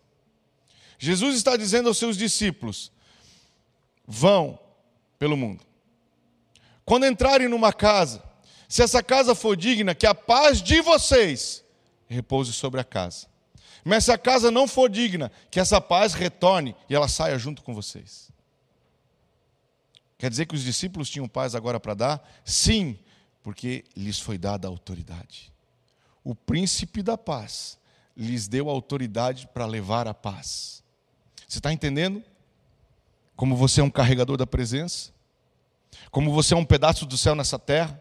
Jesus 0.99 1.36
está 1.36 1.57
dizendo 1.57 1.86
aos 1.86 1.99
seus 1.99 2.16
discípulos: 2.16 2.90
vão 4.05 4.59
pelo 5.20 5.36
mundo. 5.36 5.64
Quando 6.84 7.07
entrarem 7.07 7.47
numa 7.47 7.72
casa, 7.72 8.20
se 8.68 8.82
essa 8.82 9.05
casa 9.05 9.36
for 9.36 9.57
digna, 9.57 9.95
que 9.95 10.05
a 10.05 10.12
paz 10.12 10.61
de 10.61 10.80
vocês 10.80 11.64
repouse 12.09 12.53
sobre 12.53 12.80
a 12.80 12.84
casa. 12.84 13.28
Mas 13.84 14.07
se 14.07 14.11
a 14.11 14.18
casa 14.18 14.51
não 14.51 14.66
for 14.66 14.90
digna, 14.90 15.30
que 15.49 15.61
essa 15.61 15.80
paz 15.80 16.12
retorne 16.12 16.74
e 16.90 16.95
ela 16.97 17.07
saia 17.07 17.38
junto 17.38 17.62
com 17.62 17.72
vocês. 17.72 18.31
Quer 20.22 20.30
dizer 20.30 20.46
que 20.46 20.54
os 20.54 20.62
discípulos 20.62 21.10
tinham 21.10 21.26
paz 21.26 21.52
agora 21.56 21.80
para 21.80 21.94
dar? 21.94 22.32
Sim, 22.44 22.96
porque 23.42 23.84
lhes 23.96 24.20
foi 24.20 24.38
dada 24.38 24.68
a 24.68 24.70
autoridade. 24.70 25.52
O 26.22 26.32
príncipe 26.32 27.02
da 27.02 27.18
paz 27.18 27.76
lhes 28.16 28.46
deu 28.46 28.70
autoridade 28.70 29.48
para 29.52 29.66
levar 29.66 30.06
a 30.06 30.14
paz. 30.14 30.80
Você 31.48 31.58
está 31.58 31.72
entendendo? 31.72 32.22
Como 33.34 33.56
você 33.56 33.80
é 33.80 33.82
um 33.82 33.90
carregador 33.90 34.36
da 34.36 34.46
presença, 34.46 35.10
como 36.08 36.32
você 36.32 36.54
é 36.54 36.56
um 36.56 36.64
pedaço 36.64 37.04
do 37.04 37.18
céu 37.18 37.34
nessa 37.34 37.58
terra, 37.58 38.00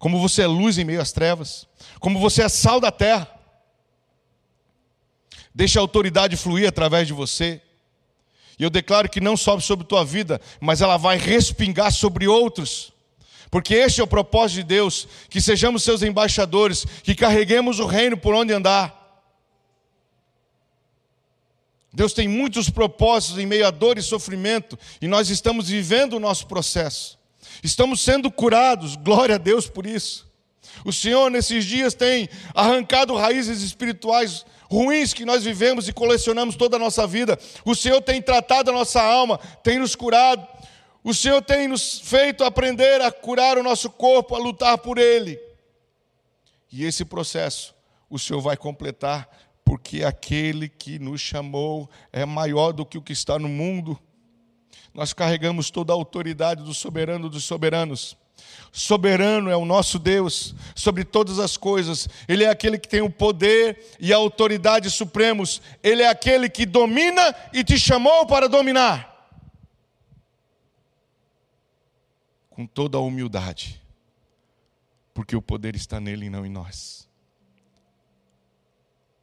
como 0.00 0.18
você 0.18 0.42
é 0.42 0.46
luz 0.48 0.76
em 0.76 0.84
meio 0.84 1.00
às 1.00 1.12
trevas, 1.12 1.68
como 2.00 2.18
você 2.18 2.42
é 2.42 2.48
sal 2.48 2.80
da 2.80 2.90
terra. 2.90 3.32
Deixa 5.54 5.78
a 5.78 5.82
autoridade 5.82 6.36
fluir 6.36 6.68
através 6.68 7.06
de 7.06 7.12
você. 7.12 7.62
E 8.58 8.64
eu 8.64 8.70
declaro 8.70 9.08
que 9.08 9.20
não 9.20 9.36
sobe 9.36 9.62
sobre 9.62 9.86
tua 9.86 10.04
vida, 10.04 10.40
mas 10.60 10.80
ela 10.80 10.96
vai 10.96 11.16
respingar 11.16 11.92
sobre 11.92 12.26
outros. 12.26 12.92
Porque 13.50 13.74
este 13.74 14.00
é 14.00 14.04
o 14.04 14.06
propósito 14.06 14.56
de 14.56 14.64
Deus, 14.64 15.08
que 15.30 15.40
sejamos 15.40 15.82
seus 15.82 16.02
embaixadores, 16.02 16.84
que 17.02 17.14
carreguemos 17.14 17.78
o 17.78 17.86
reino 17.86 18.16
por 18.16 18.34
onde 18.34 18.52
andar. 18.52 18.96
Deus 21.92 22.12
tem 22.12 22.28
muitos 22.28 22.68
propósitos 22.68 23.38
em 23.38 23.46
meio 23.46 23.66
a 23.66 23.70
dor 23.70 23.96
e 23.96 24.02
sofrimento, 24.02 24.78
e 25.00 25.08
nós 25.08 25.30
estamos 25.30 25.68
vivendo 25.68 26.14
o 26.14 26.20
nosso 26.20 26.46
processo. 26.46 27.18
Estamos 27.62 28.00
sendo 28.00 28.30
curados, 28.30 28.96
glória 28.96 29.36
a 29.36 29.38
Deus 29.38 29.66
por 29.66 29.86
isso. 29.86 30.28
O 30.84 30.92
Senhor, 30.92 31.30
nesses 31.30 31.64
dias, 31.64 31.94
tem 31.94 32.28
arrancado 32.54 33.16
raízes 33.16 33.62
espirituais 33.62 34.44
ruins 34.70 35.14
que 35.14 35.24
nós 35.24 35.44
vivemos 35.44 35.88
e 35.88 35.92
colecionamos 35.92 36.56
toda 36.56 36.76
a 36.76 36.78
nossa 36.78 37.06
vida. 37.06 37.38
O 37.64 37.74
Senhor 37.74 38.00
tem 38.02 38.20
tratado 38.20 38.70
a 38.70 38.74
nossa 38.74 39.02
alma, 39.02 39.38
tem 39.62 39.78
nos 39.78 39.96
curado. 39.96 40.46
O 41.02 41.14
Senhor 41.14 41.40
tem 41.42 41.68
nos 41.68 42.00
feito 42.00 42.44
aprender 42.44 43.00
a 43.00 43.10
curar 43.10 43.56
o 43.56 43.62
nosso 43.62 43.88
corpo, 43.90 44.34
a 44.34 44.38
lutar 44.38 44.78
por 44.78 44.98
Ele. 44.98 45.40
E 46.70 46.84
esse 46.84 47.04
processo 47.04 47.74
o 48.10 48.18
Senhor 48.18 48.40
vai 48.40 48.56
completar, 48.56 49.28
porque 49.64 50.02
aquele 50.02 50.68
que 50.68 50.98
nos 50.98 51.20
chamou 51.20 51.88
é 52.12 52.24
maior 52.24 52.72
do 52.72 52.86
que 52.86 52.96
o 52.96 53.02
que 53.02 53.12
está 53.12 53.38
no 53.38 53.48
mundo. 53.48 53.98
Nós 54.94 55.12
carregamos 55.12 55.70
toda 55.70 55.92
a 55.92 55.96
autoridade 55.96 56.62
do 56.62 56.72
soberano 56.72 57.28
dos 57.28 57.44
soberanos. 57.44 58.16
Soberano 58.72 59.50
é 59.50 59.56
o 59.56 59.64
nosso 59.64 59.98
Deus 59.98 60.54
sobre 60.74 61.04
todas 61.04 61.38
as 61.38 61.56
coisas. 61.56 62.08
Ele 62.28 62.44
é 62.44 62.48
aquele 62.48 62.78
que 62.78 62.88
tem 62.88 63.00
o 63.00 63.10
poder 63.10 63.96
e 63.98 64.12
a 64.12 64.16
autoridade 64.16 64.90
supremos. 64.90 65.60
Ele 65.82 66.02
é 66.02 66.08
aquele 66.08 66.48
que 66.48 66.64
domina 66.64 67.34
e 67.52 67.64
te 67.64 67.78
chamou 67.78 68.26
para 68.26 68.48
dominar. 68.48 69.16
Com 72.50 72.66
toda 72.66 72.98
a 72.98 73.00
humildade, 73.00 73.80
porque 75.14 75.36
o 75.36 75.42
poder 75.42 75.76
está 75.76 76.00
nele 76.00 76.26
e 76.26 76.30
não 76.30 76.44
em 76.44 76.50
nós. 76.50 77.08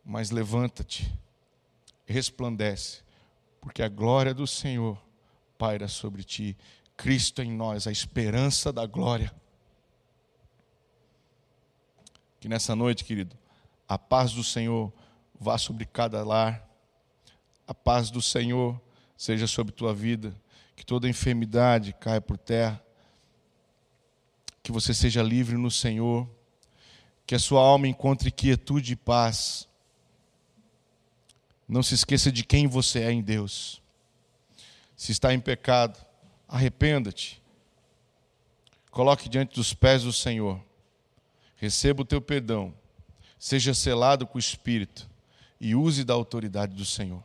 Mas 0.03 0.31
levanta-te, 0.31 1.11
resplandece, 2.05 3.01
porque 3.59 3.81
a 3.81 3.89
glória 3.89 4.33
do 4.33 4.45
Senhor 4.45 4.97
paira 5.57 5.87
sobre 5.87 6.23
ti 6.23 6.55
Cristo 6.97 7.41
em 7.41 7.51
nós, 7.51 7.87
a 7.87 7.91
esperança 7.91 8.71
da 8.71 8.85
glória. 8.85 9.33
Que 12.39 12.47
nessa 12.47 12.75
noite, 12.75 13.03
querido, 13.03 13.37
a 13.87 13.97
paz 13.97 14.33
do 14.33 14.43
Senhor 14.43 14.91
vá 15.39 15.57
sobre 15.57 15.85
cada 15.85 16.23
lar, 16.23 16.67
a 17.67 17.73
paz 17.73 18.09
do 18.09 18.21
Senhor 18.21 18.79
seja 19.17 19.47
sobre 19.47 19.73
tua 19.73 19.93
vida, 19.93 20.35
que 20.75 20.85
toda 20.85 21.09
enfermidade 21.09 21.93
caia 21.93 22.21
por 22.21 22.37
terra, 22.37 22.81
que 24.61 24.71
você 24.71 24.93
seja 24.93 25.21
livre 25.21 25.57
no 25.57 25.71
Senhor, 25.71 26.29
que 27.25 27.35
a 27.35 27.39
sua 27.39 27.61
alma 27.61 27.87
encontre 27.87 28.31
quietude 28.31 28.93
e 28.93 28.95
paz. 28.95 29.67
Não 31.67 31.81
se 31.81 31.95
esqueça 31.95 32.31
de 32.31 32.43
quem 32.43 32.67
você 32.67 32.99
é 32.99 33.11
em 33.11 33.21
Deus. 33.21 33.81
Se 34.95 35.11
está 35.11 35.33
em 35.33 35.39
pecado, 35.39 36.03
Arrependa-te. 36.47 37.41
Coloque 38.91 39.27
diante 39.27 39.55
dos 39.55 39.73
pés 39.73 40.03
do 40.03 40.13
Senhor. 40.13 40.61
Receba 41.57 42.01
o 42.01 42.05
teu 42.05 42.21
perdão. 42.21 42.73
Seja 43.37 43.73
selado 43.73 44.25
com 44.25 44.37
o 44.37 44.39
Espírito 44.39 45.09
e 45.59 45.75
use 45.75 46.03
da 46.03 46.13
autoridade 46.13 46.75
do 46.75 46.85
Senhor. 46.85 47.23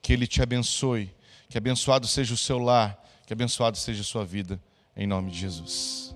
Que 0.00 0.12
Ele 0.12 0.26
te 0.26 0.42
abençoe. 0.42 1.14
Que 1.48 1.58
abençoado 1.58 2.06
seja 2.06 2.34
o 2.34 2.36
seu 2.36 2.58
lar. 2.58 3.02
Que 3.26 3.32
abençoado 3.32 3.76
seja 3.76 4.02
a 4.02 4.04
sua 4.04 4.24
vida. 4.24 4.60
Em 4.96 5.06
nome 5.06 5.30
de 5.30 5.38
Jesus. 5.38 6.14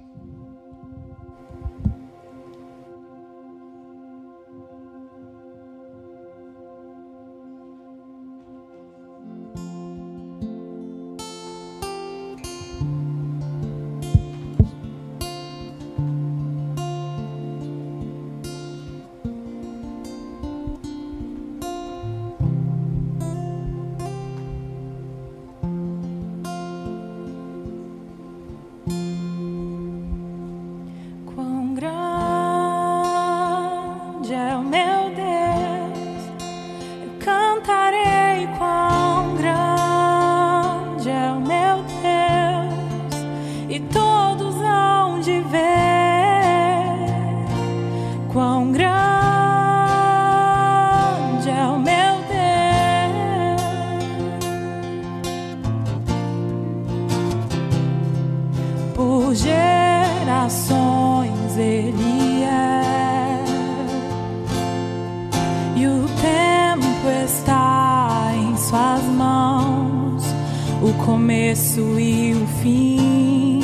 começo 71.77 72.01
e 72.01 72.33
o 72.33 72.47
fim, 72.63 73.61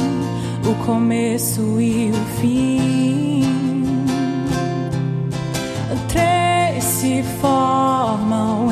o 0.66 0.84
começo 0.84 1.80
e 1.80 2.10
o 2.10 2.40
fim. 2.40 3.42
Três 6.08 6.84
se 6.84 7.22
formam 7.40 8.71